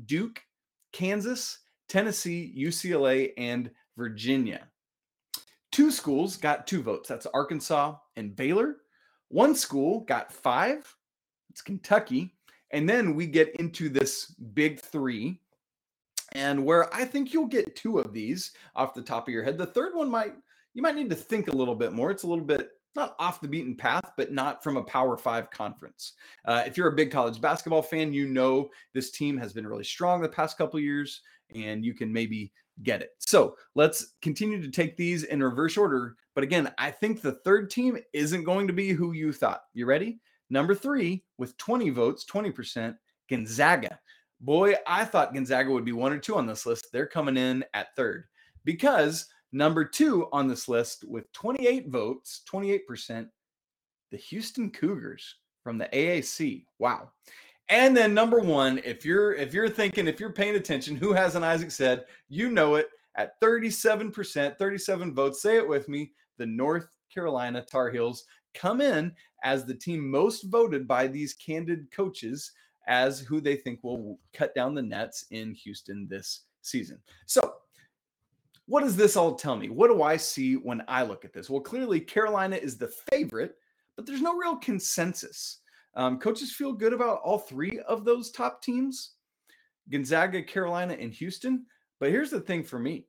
Duke, 0.06 0.42
Kansas, 0.92 1.60
Tennessee, 1.88 2.54
UCLA, 2.58 3.32
and 3.38 3.72
Virginia. 3.96 4.68
Two 5.72 5.92
schools 5.92 6.38
got 6.38 6.68
two 6.68 6.82
votes. 6.82 7.10
That's 7.10 7.28
Arkansas 7.28 7.96
and 8.16 8.36
Baylor. 8.36 8.78
One 9.30 9.56
school 9.56 10.02
got 10.02 10.32
five. 10.32 10.96
It's 11.50 11.62
Kentucky. 11.62 12.34
And 12.72 12.90
then 12.90 13.16
we 13.16 13.28
get 13.28 13.56
into 13.56 13.90
this 13.90 14.26
big 14.54 14.80
three, 14.80 15.40
and 16.34 16.66
where 16.66 16.94
I 16.94 17.06
think 17.06 17.34
you'll 17.34 17.46
get 17.46 17.76
two 17.76 18.00
of 18.00 18.12
these 18.12 18.52
off 18.76 18.94
the 18.94 19.02
top 19.02 19.28
of 19.28 19.34
your 19.34 19.44
head. 19.44 19.58
The 19.58 19.66
third 19.66 19.96
one 19.96 20.10
might 20.10 20.34
you 20.78 20.84
might 20.84 20.96
need 20.96 21.10
to 21.10 21.16
think 21.16 21.48
a 21.48 21.56
little 21.56 21.74
bit 21.74 21.92
more. 21.92 22.12
It's 22.12 22.22
a 22.22 22.28
little 22.28 22.46
bit 22.46 22.70
not 22.96 23.16
off 23.18 23.42
the 23.42 23.48
beaten 23.48 23.76
path, 23.76 24.12
but 24.16 24.32
not 24.32 24.64
from 24.64 24.78
a 24.78 24.84
Power 24.84 25.18
Five 25.18 25.50
conference. 25.50 26.14
Uh, 26.46 26.62
if 26.68 26.78
you're 26.78 26.90
a 26.90 26.96
big 26.96 27.10
college 27.10 27.42
basketball 27.42 27.82
fan, 27.82 28.14
you 28.14 28.28
know 28.28 28.70
this 28.94 29.10
team 29.10 29.40
has 29.40 29.54
been 29.54 29.66
really 29.66 29.84
strong 29.84 30.22
the 30.22 30.30
past 30.30 30.56
couple 30.56 30.80
years, 30.80 31.22
and 31.56 31.84
you 31.84 31.96
can 31.96 32.14
maybe 32.14 32.54
get 32.84 33.02
it. 33.02 33.10
So 33.18 33.56
let's 33.74 34.14
continue 34.22 34.62
to 34.62 34.70
take 34.70 34.96
these 34.96 35.24
in 35.24 35.42
reverse 35.42 35.78
order. 35.78 36.16
But 36.36 36.44
again, 36.44 36.72
I 36.78 36.92
think 36.92 37.22
the 37.22 37.40
third 37.44 37.72
team 37.72 37.98
isn't 38.14 38.44
going 38.44 38.68
to 38.68 38.74
be 38.74 38.92
who 38.92 39.14
you 39.14 39.34
thought. 39.34 39.62
You 39.74 39.88
ready? 39.88 40.20
Number 40.52 40.76
three, 40.76 41.24
with 41.40 41.58
20 41.58 41.90
votes, 41.90 42.24
20%, 42.32 42.96
Gonzaga. 43.32 43.98
Boy, 44.42 44.76
I 44.86 45.06
thought 45.06 45.34
Gonzaga 45.34 45.72
would 45.72 45.86
be 45.86 45.92
one 45.92 46.14
or 46.14 46.20
two 46.20 46.36
on 46.36 46.46
this 46.46 46.68
list. 46.68 46.90
They're 46.94 47.08
coming 47.08 47.36
in 47.36 47.66
at 47.74 47.96
third 47.96 48.26
because 48.64 49.26
Number 49.52 49.86
two 49.86 50.28
on 50.32 50.48
this 50.48 50.68
list 50.68 51.06
with 51.08 51.32
28 51.34 51.90
votes, 51.90 52.42
28%, 52.52 53.28
the 54.12 54.18
Houston 54.18 54.72
Cougars 54.72 55.36
from 55.64 55.78
the 55.78 55.90
AAC. 55.94 56.66
Wow. 56.80 57.12
And 57.70 57.96
then 57.96 58.14
number 58.14 58.40
one, 58.40 58.80
if 58.86 59.06
you're 59.06 59.34
if 59.34 59.54
you're 59.54 59.70
thinking, 59.70 60.08
if 60.08 60.20
you're 60.20 60.32
paying 60.32 60.56
attention, 60.56 60.96
who 60.96 61.12
hasn't 61.12 61.44
Isaac 61.44 61.72
said, 61.72 62.06
you 62.30 62.50
know 62.50 62.76
it 62.76 62.88
at 63.18 63.40
37%, 63.42 64.58
37 64.58 65.14
votes. 65.14 65.42
Say 65.42 65.58
it 65.58 65.68
with 65.68 65.90
me. 65.90 66.12
The 66.38 66.46
North 66.46 66.88
Carolina 67.14 67.62
Tar 67.62 67.90
Heels 67.90 68.26
come 68.54 68.80
in 68.80 69.12
as 69.44 69.66
the 69.66 69.74
team 69.74 70.10
most 70.10 70.44
voted 70.44 70.88
by 70.88 71.08
these 71.08 71.34
candid 71.34 71.92
coaches 71.92 72.52
as 72.88 73.20
who 73.20 73.42
they 73.42 73.56
think 73.56 73.84
will 73.84 74.18
cut 74.34 74.56
down 74.56 74.74
the 74.74 74.82
nets 74.82 75.26
in 75.32 75.54
Houston 75.54 76.08
this 76.10 76.44
season. 76.62 77.00
So 77.26 77.56
what 78.68 78.84
does 78.84 78.96
this 78.96 79.16
all 79.16 79.36
tell 79.36 79.56
me? 79.56 79.70
What 79.70 79.88
do 79.88 80.04
I 80.04 80.18
see 80.18 80.56
when 80.56 80.84
I 80.88 81.04
look 81.04 81.26
at 81.26 81.34
this? 81.34 81.50
Well, 81.50 81.62
clearly 81.62 82.00
Carolina 82.00 82.58
is 82.58 82.78
the 82.78 82.92
favorite, 83.10 83.56
but 83.96 84.06
there's 84.06 84.22
no 84.22 84.36
real 84.36 84.58
consensus. 84.58 85.62
Um, 85.96 86.20
coaches 86.20 86.52
feel 86.52 86.74
good 86.74 86.94
about 86.94 87.22
all 87.24 87.40
three 87.40 87.80
of 87.88 88.06
those 88.06 88.32
top 88.32 88.62
teams 88.62 89.14
Gonzaga, 89.90 90.44
Carolina, 90.44 90.98
and 91.00 91.14
Houston. 91.14 91.66
But 92.02 92.10
here's 92.10 92.30
the 92.30 92.42
thing 92.42 92.64
for 92.64 92.78
me 92.78 93.08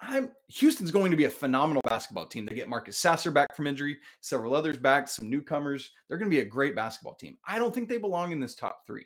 I'm 0.00 0.30
Houston's 0.48 0.90
going 0.90 1.10
to 1.10 1.16
be 1.16 1.24
a 1.24 1.30
phenomenal 1.30 1.82
basketball 1.84 2.26
team. 2.26 2.46
They 2.46 2.54
get 2.54 2.68
Marcus 2.68 2.98
Sasser 2.98 3.30
back 3.30 3.54
from 3.54 3.66
injury, 3.66 3.98
several 4.22 4.54
others 4.54 4.78
back, 4.78 5.08
some 5.08 5.28
newcomers. 5.28 5.90
They're 6.08 6.18
going 6.18 6.30
to 6.30 6.34
be 6.34 6.40
a 6.40 6.46
great 6.46 6.74
basketball 6.74 7.14
team. 7.14 7.36
I 7.46 7.58
don't 7.58 7.74
think 7.74 7.88
they 7.88 7.98
belong 7.98 8.32
in 8.32 8.40
this 8.40 8.54
top 8.54 8.86
three. 8.86 9.04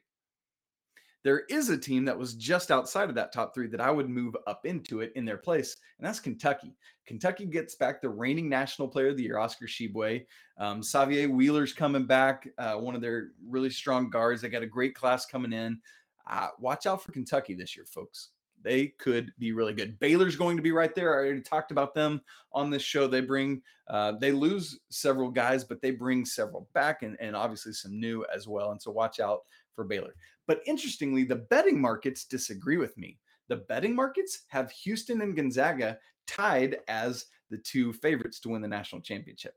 There 1.22 1.42
is 1.50 1.68
a 1.68 1.76
team 1.76 2.04
that 2.06 2.18
was 2.18 2.34
just 2.34 2.70
outside 2.70 3.08
of 3.08 3.14
that 3.16 3.32
top 3.32 3.54
three 3.54 3.66
that 3.68 3.80
I 3.80 3.90
would 3.90 4.08
move 4.08 4.34
up 4.46 4.64
into 4.64 5.00
it 5.00 5.12
in 5.16 5.24
their 5.24 5.36
place, 5.36 5.76
and 5.98 6.06
that's 6.06 6.20
Kentucky. 6.20 6.74
Kentucky 7.06 7.46
gets 7.46 7.74
back 7.74 8.00
the 8.00 8.08
reigning 8.08 8.48
national 8.48 8.88
player 8.88 9.08
of 9.08 9.16
the 9.16 9.24
year, 9.24 9.38
Oscar 9.38 9.66
Tshiebwe. 9.66 10.24
Um, 10.58 10.80
Sahvir 10.80 11.28
Wheeler's 11.28 11.72
coming 11.72 12.06
back, 12.06 12.48
uh, 12.56 12.74
one 12.74 12.94
of 12.94 13.00
their 13.00 13.32
really 13.46 13.70
strong 13.70 14.10
guards. 14.10 14.40
They 14.40 14.48
got 14.48 14.62
a 14.62 14.66
great 14.66 14.94
class 14.94 15.26
coming 15.26 15.52
in. 15.52 15.80
Uh, 16.28 16.48
watch 16.58 16.86
out 16.86 17.02
for 17.02 17.12
Kentucky 17.12 17.54
this 17.54 17.76
year, 17.76 17.84
folks. 17.84 18.30
They 18.62 18.88
could 18.98 19.32
be 19.38 19.52
really 19.52 19.72
good. 19.72 19.98
Baylor's 19.98 20.36
going 20.36 20.56
to 20.56 20.62
be 20.62 20.70
right 20.70 20.94
there. 20.94 21.14
I 21.14 21.24
already 21.24 21.40
talked 21.40 21.70
about 21.70 21.94
them 21.94 22.20
on 22.52 22.70
this 22.70 22.82
show. 22.82 23.06
They 23.06 23.22
bring, 23.22 23.62
uh, 23.88 24.12
they 24.20 24.32
lose 24.32 24.78
several 24.90 25.30
guys, 25.30 25.64
but 25.64 25.80
they 25.80 25.90
bring 25.90 26.24
several 26.24 26.68
back 26.74 27.02
and, 27.02 27.16
and 27.20 27.34
obviously 27.34 27.72
some 27.72 27.98
new 27.98 28.24
as 28.34 28.46
well. 28.46 28.70
And 28.72 28.80
so 28.80 28.90
watch 28.90 29.18
out 29.18 29.40
for 29.80 29.84
Baylor. 29.84 30.14
But 30.46 30.60
interestingly, 30.66 31.24
the 31.24 31.36
betting 31.36 31.80
markets 31.80 32.26
disagree 32.26 32.76
with 32.76 32.98
me. 32.98 33.18
The 33.48 33.56
betting 33.56 33.96
markets 33.96 34.42
have 34.48 34.70
Houston 34.70 35.22
and 35.22 35.34
Gonzaga 35.34 35.98
tied 36.26 36.76
as 36.86 37.24
the 37.48 37.56
two 37.56 37.94
favorites 37.94 38.40
to 38.40 38.50
win 38.50 38.60
the 38.60 38.68
national 38.68 39.00
championship. 39.00 39.54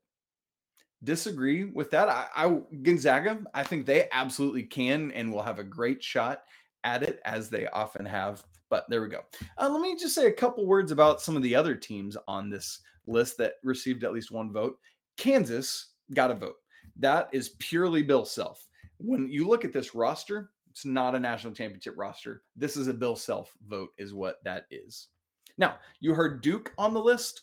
Disagree 1.04 1.66
with 1.66 1.92
that. 1.92 2.08
I, 2.08 2.28
I 2.34 2.62
Gonzaga, 2.84 3.42
I 3.54 3.64
think 3.64 3.86
they 3.86 4.08
absolutely 4.14 4.64
can 4.64 5.12
and 5.12 5.30
will 5.30 5.42
have 5.42 5.60
a 5.60 5.64
great 5.64 6.02
shot 6.02 6.44
at 6.86 7.04
it 7.04 7.20
as 7.26 7.50
they 7.50 7.68
often 7.68 8.06
have. 8.06 8.42
But 8.70 8.86
there 8.90 9.02
we 9.02 9.10
go. 9.10 9.26
Uh, 9.58 9.70
let 9.70 9.82
me 9.82 9.98
just 9.98 10.16
say 10.16 10.28
a 10.28 10.32
couple 10.32 10.66
words 10.66 10.94
about 10.94 11.22
some 11.22 11.36
of 11.36 11.44
the 11.44 11.54
other 11.54 11.76
teams 11.76 12.16
on 12.30 12.50
this 12.50 12.80
list 13.08 13.38
that 13.40 13.56
received 13.62 14.06
at 14.06 14.14
least 14.14 14.32
one 14.32 14.54
vote. 14.54 14.80
Kansas 15.18 15.88
got 16.14 16.32
a 16.32 16.36
vote. 16.36 16.56
That 16.96 17.28
is 17.34 17.56
purely 17.60 18.04
Bill 18.04 18.24
Self. 18.24 18.66
When 19.04 19.30
you 19.30 19.48
look 19.48 19.66
at 19.66 19.74
this 19.74 19.94
roster, 19.94 20.52
it's 20.72 20.86
not 20.86 21.14
a 21.14 21.20
national 21.20 21.54
championship 21.54 21.96
roster. 21.98 22.42
This 22.56 22.78
is 22.78 22.88
a 22.88 22.94
Bill 22.94 23.18
Self 23.18 23.54
vote, 23.68 23.90
is 23.98 24.14
what 24.14 24.42
that 24.46 24.66
is. 24.72 25.10
Now, 25.58 25.76
you 26.00 26.14
heard 26.14 26.42
Duke 26.42 26.74
on 26.78 26.94
the 26.94 27.04
list. 27.04 27.42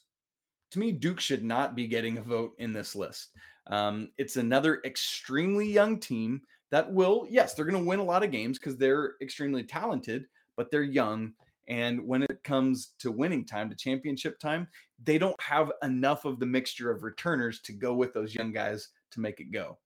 To 0.70 0.79
me, 0.79 0.90
Duke 0.90 1.20
should 1.20 1.44
not 1.44 1.77
be 1.77 1.87
getting 1.87 2.16
a 2.16 2.23
vote 2.23 2.55
in 2.59 2.73
this 2.73 2.96
list. 2.96 3.33
Um, 3.66 4.09
it's 4.16 4.37
another 4.37 4.81
extremely 4.87 5.70
young 5.70 6.01
team 6.01 6.40
that 6.70 6.90
will, 6.90 7.27
yes, 7.29 7.53
they're 7.53 7.66
going 7.66 7.83
to 7.83 7.88
win 7.88 7.99
a 7.99 8.05
lot 8.05 8.25
of 8.25 8.31
games 8.31 8.59
because 8.59 8.79
they're 8.79 9.16
extremely 9.20 9.62
talented, 9.62 10.27
but 10.57 10.70
they're 10.70 10.83
young. 10.83 11.35
And 11.68 12.07
when 12.07 12.23
it 12.23 12.42
comes 12.42 12.94
to 13.01 13.12
winning 13.12 13.44
time, 13.44 13.68
to 13.68 13.77
championship 13.77 14.38
time, 14.38 14.66
they 15.05 15.18
don't 15.18 15.40
have 15.42 15.70
enough 15.83 16.25
of 16.25 16.40
the 16.40 16.46
mixture 16.46 16.90
of 16.90 17.03
returners 17.03 17.61
to 17.62 17.73
go 17.73 17.92
with 17.92 18.14
those 18.14 18.35
young 18.35 18.51
guys 18.51 18.88
to 19.11 19.20
make 19.20 19.40
it 19.40 19.53
go. 19.53 19.79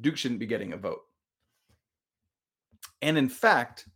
Duke 0.00 0.16
shouldn't 0.16 0.40
be 0.40 0.46
getting 0.46 0.72
a 0.72 0.76
vote. 0.76 1.02
And 3.02 3.18
in 3.18 3.28
fact, 3.28 3.86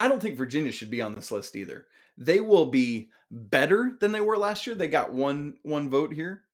I 0.00 0.08
don't 0.08 0.20
think 0.20 0.36
Virginia 0.36 0.72
should 0.72 0.90
be 0.90 1.02
on 1.02 1.14
this 1.14 1.30
list 1.30 1.56
either. 1.56 1.86
They 2.16 2.40
will 2.40 2.66
be 2.66 3.10
better 3.30 3.96
than 4.00 4.12
they 4.12 4.20
were 4.20 4.38
last 4.38 4.66
year. 4.66 4.76
They 4.76 4.88
got 4.88 5.12
one 5.12 5.54
one 5.62 5.90
vote 5.90 6.12
here, 6.12 6.44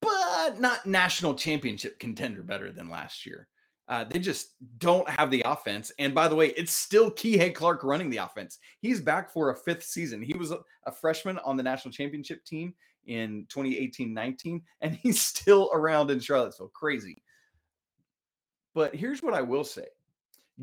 but 0.00 0.60
not 0.60 0.86
national 0.86 1.34
championship 1.34 1.98
contender 1.98 2.42
better 2.42 2.72
than 2.72 2.88
last 2.88 3.26
year. 3.26 3.48
Uh, 3.88 4.02
they 4.04 4.18
just 4.18 4.54
don't 4.78 5.08
have 5.08 5.30
the 5.30 5.42
offense. 5.46 5.92
And 5.98 6.12
by 6.12 6.26
the 6.26 6.34
way, 6.34 6.48
it's 6.56 6.72
still 6.72 7.10
Kihei 7.10 7.54
Clark 7.54 7.84
running 7.84 8.10
the 8.10 8.16
offense. 8.16 8.58
He's 8.80 9.00
back 9.00 9.32
for 9.32 9.50
a 9.50 9.56
fifth 9.56 9.84
season. 9.84 10.20
He 10.20 10.34
was 10.34 10.50
a, 10.50 10.58
a 10.86 10.92
freshman 10.92 11.38
on 11.44 11.56
the 11.56 11.62
national 11.62 11.92
championship 11.92 12.44
team 12.44 12.74
in 13.06 13.46
2018 13.48 14.12
19, 14.12 14.62
and 14.80 14.94
he's 15.02 15.22
still 15.22 15.70
around 15.72 16.10
in 16.10 16.20
Charlottesville. 16.20 16.72
Crazy. 16.74 17.22
But 18.76 18.94
here's 18.94 19.22
what 19.22 19.32
I 19.32 19.40
will 19.40 19.64
say 19.64 19.86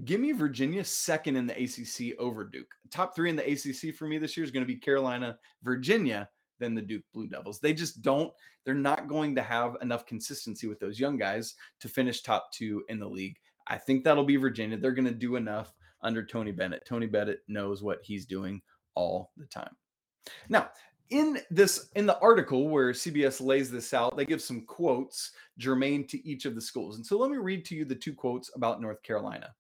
Give 0.06 0.21
me 0.21 0.32
Virginia 0.32 0.84
second 0.84 1.36
in 1.36 1.47
the 1.47 1.63
ACC 1.63 2.17
over 2.19 2.45
Duke. 2.45 2.71
Top 2.91 3.15
three 3.15 3.30
in 3.30 3.36
the 3.36 3.52
ACC 3.52 3.93
for 3.95 4.08
me 4.08 4.19
this 4.19 4.38
year 4.38 4.43
is 4.43 4.52
going 4.52 4.65
to 4.65 4.71
be 4.71 4.80
Carolina, 4.80 5.38
Virginia, 5.63 6.30
then 6.60 6.76
the 6.76 6.82
Duke 6.82 7.04
Blue 7.12 7.28
Devils. 7.28 7.60
They 7.60 7.73
just 7.73 8.04
don't, 8.04 8.32
they're 8.65 8.76
not 8.76 9.08
going 9.08 9.34
to 9.36 9.41
have 9.41 9.78
enough 9.82 10.06
consistency 10.06 10.67
with 10.67 10.80
those 10.80 10.99
young 10.99 11.17
guys 11.17 11.56
to 11.80 11.89
finish 11.89 12.21
top 12.21 12.52
two 12.54 12.84
in 12.88 12.99
the 12.99 13.10
league. 13.10 13.36
I 13.67 13.78
think 13.78 14.04
that'll 14.04 14.26
be 14.26 14.38
Virginia. 14.38 14.78
They're 14.78 14.91
going 14.91 15.06
to 15.06 15.12
do 15.12 15.36
enough 15.36 15.73
under 16.04 16.23
Tony 16.23 16.52
Bennett. 16.52 16.86
Tony 16.88 17.08
Bennett 17.08 17.39
knows 17.47 17.82
what 17.82 17.99
he's 18.04 18.28
doing 18.28 18.62
all 18.93 19.32
the 19.38 19.45
time. 19.47 19.76
Now, 20.49 20.69
in 21.10 21.39
this 21.50 21.89
in 21.96 22.06
the 22.06 22.20
article 22.20 22.70
where 22.70 22.92
CBS 22.92 23.42
lays 23.42 23.70
this 23.70 23.94
out, 23.94 24.18
they 24.18 24.26
give 24.26 24.42
some 24.42 24.62
quotes 24.62 25.32
germane 25.58 26.08
to 26.08 26.28
each 26.28 26.46
of 26.46 26.56
the 26.56 26.62
schools. 26.62 26.96
And 26.96 27.06
so 27.06 27.18
let 27.18 27.32
me 27.32 27.38
read 27.38 27.66
to 27.66 27.76
you 27.76 27.86
the 27.86 27.96
two 27.96 28.13
quotes 28.13 28.52
about 28.56 28.82
North 28.82 29.02
Carolina. 29.04 29.54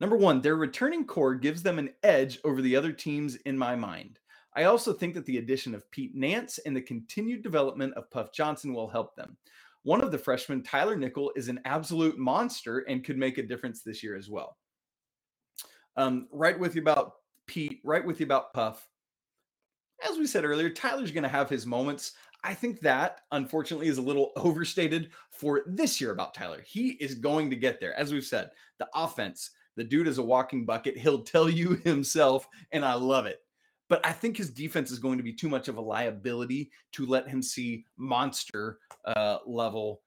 Number 0.00 0.16
one, 0.16 0.40
their 0.40 0.56
returning 0.56 1.06
core 1.06 1.34
gives 1.34 1.62
them 1.62 1.78
an 1.78 1.90
edge 2.02 2.38
over 2.44 2.60
the 2.60 2.76
other 2.76 2.92
teams 2.92 3.36
in 3.36 3.56
my 3.56 3.76
mind. 3.76 4.18
I 4.56 4.64
also 4.64 4.92
think 4.92 5.14
that 5.14 5.26
the 5.26 5.38
addition 5.38 5.74
of 5.74 5.90
Pete 5.90 6.14
Nance 6.14 6.58
and 6.58 6.76
the 6.76 6.80
continued 6.80 7.42
development 7.42 7.94
of 7.94 8.10
Puff 8.10 8.32
Johnson 8.32 8.72
will 8.72 8.88
help 8.88 9.16
them. 9.16 9.36
One 9.82 10.00
of 10.00 10.10
the 10.10 10.18
freshmen, 10.18 10.62
Tyler 10.62 10.96
Nickel, 10.96 11.32
is 11.36 11.48
an 11.48 11.60
absolute 11.64 12.18
monster 12.18 12.80
and 12.88 13.04
could 13.04 13.18
make 13.18 13.38
a 13.38 13.42
difference 13.42 13.82
this 13.82 14.02
year 14.02 14.16
as 14.16 14.30
well. 14.30 14.56
Um, 15.96 16.28
right 16.32 16.58
with 16.58 16.74
you 16.74 16.82
about 16.82 17.12
Pete, 17.46 17.80
right 17.84 18.04
with 18.04 18.20
you 18.20 18.26
about 18.26 18.52
Puff. 18.52 18.88
As 20.08 20.18
we 20.18 20.26
said 20.26 20.44
earlier, 20.44 20.68
Tyler's 20.68 21.10
going 21.10 21.22
to 21.22 21.28
have 21.28 21.48
his 21.48 21.66
moments. 21.66 22.12
I 22.42 22.52
think 22.52 22.80
that, 22.80 23.22
unfortunately, 23.32 23.88
is 23.88 23.98
a 23.98 24.02
little 24.02 24.32
overstated 24.36 25.10
for 25.30 25.62
this 25.66 26.00
year 26.00 26.12
about 26.12 26.34
Tyler. 26.34 26.62
He 26.66 26.90
is 26.90 27.14
going 27.14 27.48
to 27.50 27.56
get 27.56 27.80
there. 27.80 27.98
As 27.98 28.12
we've 28.12 28.24
said, 28.24 28.50
the 28.78 28.88
offense, 28.94 29.50
the 29.76 29.84
dude 29.84 30.06
is 30.06 30.18
a 30.18 30.22
walking 30.22 30.66
bucket. 30.66 30.98
He'll 30.98 31.22
tell 31.22 31.48
you 31.48 31.74
himself, 31.84 32.46
and 32.72 32.84
I 32.84 32.94
love 32.94 33.26
it. 33.26 33.40
But 33.88 34.04
I 34.04 34.12
think 34.12 34.36
his 34.36 34.50
defense 34.50 34.90
is 34.90 34.98
going 34.98 35.18
to 35.18 35.24
be 35.24 35.32
too 35.32 35.48
much 35.48 35.68
of 35.68 35.76
a 35.76 35.80
liability 35.80 36.70
to 36.92 37.06
let 37.06 37.28
him 37.28 37.42
see 37.42 37.84
monster 37.96 38.78
uh, 39.04 39.38
level 39.46 40.00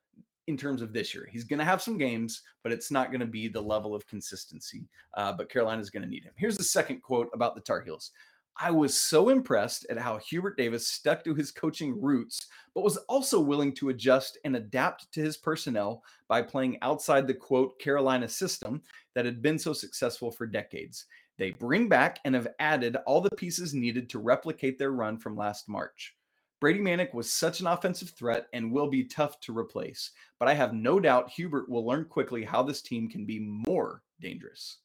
in 0.48 0.58
terms 0.58 0.82
of 0.82 0.94
this 0.94 1.14
year. 1.14 1.28
He's 1.32 1.44
going 1.44 1.60
to 1.60 1.66
have 1.66 1.82
some 1.82 1.98
games, 1.98 2.42
but 2.64 2.72
it's 2.72 2.90
not 2.90 3.12
going 3.12 3.20
to 3.20 3.28
be 3.28 3.48
the 3.48 3.62
level 3.62 3.94
of 3.94 4.08
consistency. 4.08 4.88
Uh, 5.16 5.34
but 5.34 5.50
Carolina 5.50 5.82
is 5.82 5.90
going 5.90 6.04
to 6.04 6.10
need 6.10 6.24
him. 6.24 6.34
Here's 6.38 6.58
the 6.58 6.64
second 6.64 7.02
quote 7.02 7.30
about 7.34 7.54
the 7.54 7.62
Tar 7.62 7.82
Heels. 7.82 8.12
I 8.60 8.72
was 8.72 8.98
so 8.98 9.30
impressed 9.30 9.86
at 9.88 10.00
how 10.00 10.18
Hubert 10.18 10.58
Davis 10.58 10.88
stuck 10.88 11.24
to 11.24 11.36
his 11.36 11.52
coaching 11.52 12.02
roots, 12.02 12.48
but 12.74 12.84
was 12.84 12.98
also 13.08 13.40
willing 13.40 13.72
to 13.76 13.90
adjust 13.90 14.40
and 14.46 14.56
adapt 14.56 15.12
to 15.14 15.22
his 15.22 15.38
personnel 15.38 16.02
by 16.28 16.42
playing 16.42 16.80
outside 16.82 17.28
the 17.28 17.36
quote 17.36 17.80
Carolina 17.80 18.28
system 18.28 18.82
that 19.14 19.26
had 19.26 19.44
been 19.44 19.60
so 19.60 19.74
successful 19.74 20.32
for 20.32 20.48
decades. 20.48 21.06
They 21.38 21.52
bring 21.52 21.88
back 21.88 22.18
and 22.26 22.34
have 22.34 22.48
added 22.58 22.98
all 23.06 23.22
the 23.22 23.30
pieces 23.30 23.76
needed 23.76 24.10
to 24.10 24.20
replicate 24.20 24.80
their 24.80 24.92
run 24.92 25.20
from 25.20 25.38
last 25.38 25.70
March. 25.70 26.16
Brady 26.60 26.80
Manek 26.80 27.14
was 27.14 27.32
such 27.32 27.60
an 27.60 27.68
offensive 27.68 28.10
threat 28.10 28.48
and 28.54 28.72
will 28.72 28.90
be 28.90 29.04
tough 29.04 29.40
to 29.42 29.56
replace, 29.56 30.10
but 30.40 30.48
I 30.48 30.56
have 30.56 30.74
no 30.74 31.00
doubt 31.00 31.30
Hubert 31.30 31.70
will 31.70 31.86
learn 31.86 32.06
quickly 32.06 32.44
how 32.44 32.64
this 32.64 32.82
team 32.82 33.08
can 33.08 33.28
be 33.28 33.40
more 33.40 34.02
dangerous. 34.20 34.78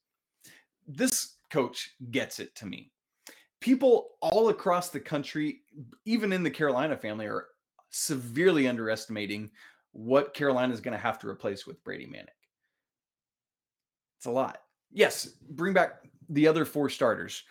This 0.87 1.37
coach 1.51 1.95
gets 2.11 2.39
it 2.39 2.55
to 2.57 2.67
me 2.67 2.93
people 3.63 4.11
all 4.21 4.51
across 4.51 4.91
the 4.91 5.01
country, 5.01 5.61
even 6.05 6.33
in 6.33 6.43
the 6.43 6.51
Carolina 6.51 6.97
family, 6.97 7.27
are 7.27 7.47
severely 7.91 8.69
underestimating 8.69 9.51
what 9.93 10.35
Carolina 10.35 10.75
is 10.75 10.81
going 10.81 10.97
to 10.97 11.03
have 11.03 11.19
to 11.21 11.29
replace 11.29 11.67
with 11.67 11.83
Brady 11.85 12.07
Manek. 12.07 12.29
It's 14.19 14.27
a 14.27 14.31
lot. 14.31 14.59
Yes, 14.91 15.27
bring 15.51 15.73
back 15.73 16.03
the 16.29 16.47
other 16.47 16.65
four 16.65 16.91
starters. 16.91 17.45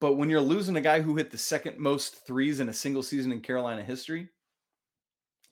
But 0.00 0.14
when 0.14 0.28
you're 0.28 0.40
losing 0.40 0.76
a 0.76 0.82
guy 0.82 1.00
who 1.00 1.16
hit 1.16 1.30
the 1.30 1.38
second 1.38 1.78
most 1.78 2.26
threes 2.26 2.60
in 2.60 2.68
a 2.68 2.74
single 2.74 3.02
season 3.02 3.32
in 3.32 3.40
Carolina 3.40 3.82
history, 3.82 4.28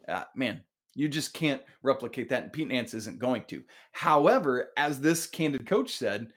uh, 0.08 0.24
man, 0.34 0.62
you 0.94 1.08
just 1.08 1.32
can't 1.32 1.62
replicate 1.82 2.28
that. 2.28 2.42
And 2.42 2.52
Pete 2.52 2.68
Nance 2.68 2.92
isn't 2.92 3.18
going 3.18 3.44
to. 3.48 3.62
However, 3.92 4.70
as 4.76 5.00
this 5.00 5.26
candid 5.26 5.66
coach 5.66 5.96
said, 5.96 6.28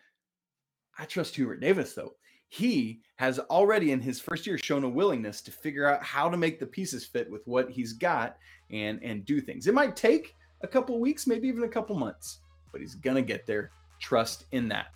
I 0.98 1.06
trust 1.06 1.36
Hubert 1.36 1.60
Davis, 1.60 1.94
though 1.94 2.14
he 2.50 3.00
has 3.16 3.40
already 3.40 3.92
in 3.92 4.02
his 4.02 4.20
first 4.20 4.46
year 4.46 4.58
shown 4.58 4.84
a 4.84 4.90
willingness 4.90 5.42
to 5.42 5.52
figure 5.52 5.86
out 5.86 6.04
how 6.04 6.28
to 6.28 6.36
make 6.36 6.60
the 6.60 6.66
pieces 6.66 7.06
fit 7.06 7.30
with 7.30 7.48
what 7.48 7.70
he's 7.70 7.94
got 7.94 8.38
and 8.72 9.02
and 9.04 9.24
do 9.24 9.40
things. 9.40 9.68
It 9.68 9.74
might 9.74 9.96
take 9.96 10.36
a 10.62 10.68
couple 10.68 11.00
weeks, 11.00 11.28
maybe 11.28 11.48
even 11.48 11.64
a 11.64 11.70
couple 11.70 11.96
months, 11.96 12.40
but 12.72 12.82
he's 12.82 12.96
gonna 12.96 13.22
get 13.22 13.46
there. 13.46 13.72
Trust 14.00 14.46
in 14.52 14.68
that. 14.70 14.88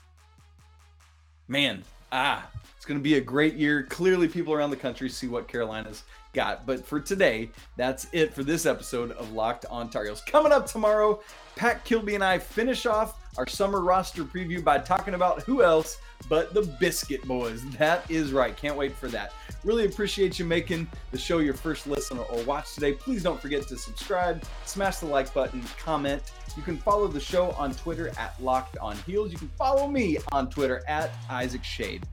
Man, 1.47 1.83
ah, 2.11 2.49
it's 2.75 2.85
gonna 2.85 2.99
be 2.99 3.15
a 3.15 3.21
great 3.21 3.53
year. 3.53 3.83
Clearly, 3.83 4.27
people 4.27 4.53
around 4.53 4.71
the 4.71 4.75
country 4.75 5.09
see 5.09 5.27
what 5.27 5.47
Carolina's 5.47 6.03
got. 6.33 6.65
But 6.65 6.83
for 6.85 6.99
today, 6.99 7.51
that's 7.77 8.07
it 8.11 8.33
for 8.33 8.43
this 8.43 8.65
episode 8.65 9.11
of 9.11 9.31
Locked 9.33 9.65
on 9.69 9.89
Tar 9.89 10.05
Heels. 10.05 10.21
Coming 10.25 10.51
up 10.51 10.65
tomorrow, 10.65 11.21
Pat 11.55 11.85
Kilby 11.85 12.15
and 12.15 12.23
I 12.23 12.39
finish 12.39 12.87
off 12.87 13.22
our 13.37 13.47
summer 13.47 13.81
roster 13.81 14.23
preview 14.23 14.63
by 14.63 14.77
talking 14.77 15.13
about 15.13 15.43
who 15.43 15.63
else 15.63 15.97
but 16.29 16.53
the 16.53 16.61
Biscuit 16.79 17.21
Boys. 17.27 17.63
That 17.77 18.09
is 18.09 18.31
right. 18.31 18.55
Can't 18.55 18.77
wait 18.77 18.95
for 18.95 19.07
that. 19.09 19.33
Really 19.63 19.85
appreciate 19.85 20.39
you 20.39 20.45
making 20.45 20.87
the 21.11 21.17
show 21.17 21.39
your 21.39 21.53
first 21.53 21.87
listen 21.87 22.17
or 22.17 22.43
watch 22.43 22.73
today. 22.73 22.93
Please 22.93 23.23
don't 23.23 23.39
forget 23.39 23.67
to 23.67 23.77
subscribe, 23.77 24.43
smash 24.65 24.97
the 24.97 25.05
like 25.05 25.33
button, 25.33 25.61
comment. 25.77 26.21
You 26.55 26.63
can 26.63 26.77
follow 26.77 27.07
the 27.07 27.19
show 27.19 27.51
on 27.51 27.73
Twitter 27.73 28.11
at 28.17 28.41
Locked 28.41 28.77
On 28.77 28.95
Heels. 29.05 29.31
You 29.31 29.37
can 29.37 29.49
follow 29.57 29.87
me 29.87 30.17
on 30.31 30.49
Twitter 30.49 30.83
at 30.87 31.11
Isaac 31.29 31.63
Shade. 31.63 32.05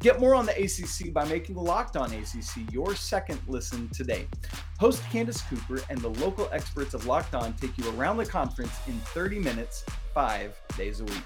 Get 0.00 0.18
more 0.18 0.34
on 0.34 0.46
the 0.46 0.52
ACC 0.52 1.12
by 1.12 1.26
making 1.26 1.56
the 1.56 1.60
Locked 1.60 1.96
On 1.96 2.10
ACC 2.10 2.72
your 2.72 2.94
second 2.94 3.38
listen 3.46 3.86
today. 3.90 4.26
Host 4.78 5.02
Candace 5.12 5.42
Cooper 5.42 5.82
and 5.90 6.00
the 6.00 6.08
local 6.08 6.48
experts 6.52 6.94
of 6.94 7.04
Locked 7.04 7.34
On 7.34 7.52
take 7.54 7.76
you 7.76 7.86
around 7.98 8.16
the 8.16 8.24
conference 8.24 8.72
in 8.86 8.98
30 9.12 9.40
minutes, 9.40 9.84
five 10.14 10.60
days 10.76 11.00
a 11.00 11.04
week. 11.04 11.22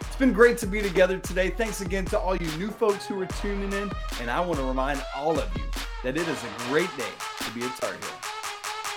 It's 0.00 0.16
been 0.16 0.32
great 0.32 0.58
to 0.58 0.66
be 0.66 0.82
together 0.82 1.18
today. 1.18 1.50
Thanks 1.50 1.80
again 1.80 2.04
to 2.06 2.18
all 2.18 2.36
you 2.36 2.46
new 2.58 2.70
folks 2.70 3.06
who 3.06 3.20
are 3.20 3.26
tuning 3.26 3.72
in. 3.72 3.90
And 4.20 4.30
I 4.30 4.40
want 4.40 4.58
to 4.58 4.64
remind 4.64 5.02
all 5.14 5.38
of 5.38 5.56
you 5.56 5.62
that 6.02 6.16
it 6.16 6.26
is 6.28 6.44
a 6.44 6.68
great 6.68 6.90
day 6.96 7.12
to 7.40 7.50
be 7.52 7.64
a 7.64 7.68
Tar 7.80 7.92
Heel. 7.92 8.00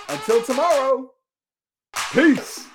Until 0.08 0.42
tomorrow, 0.42 1.12
peace. 2.12 2.71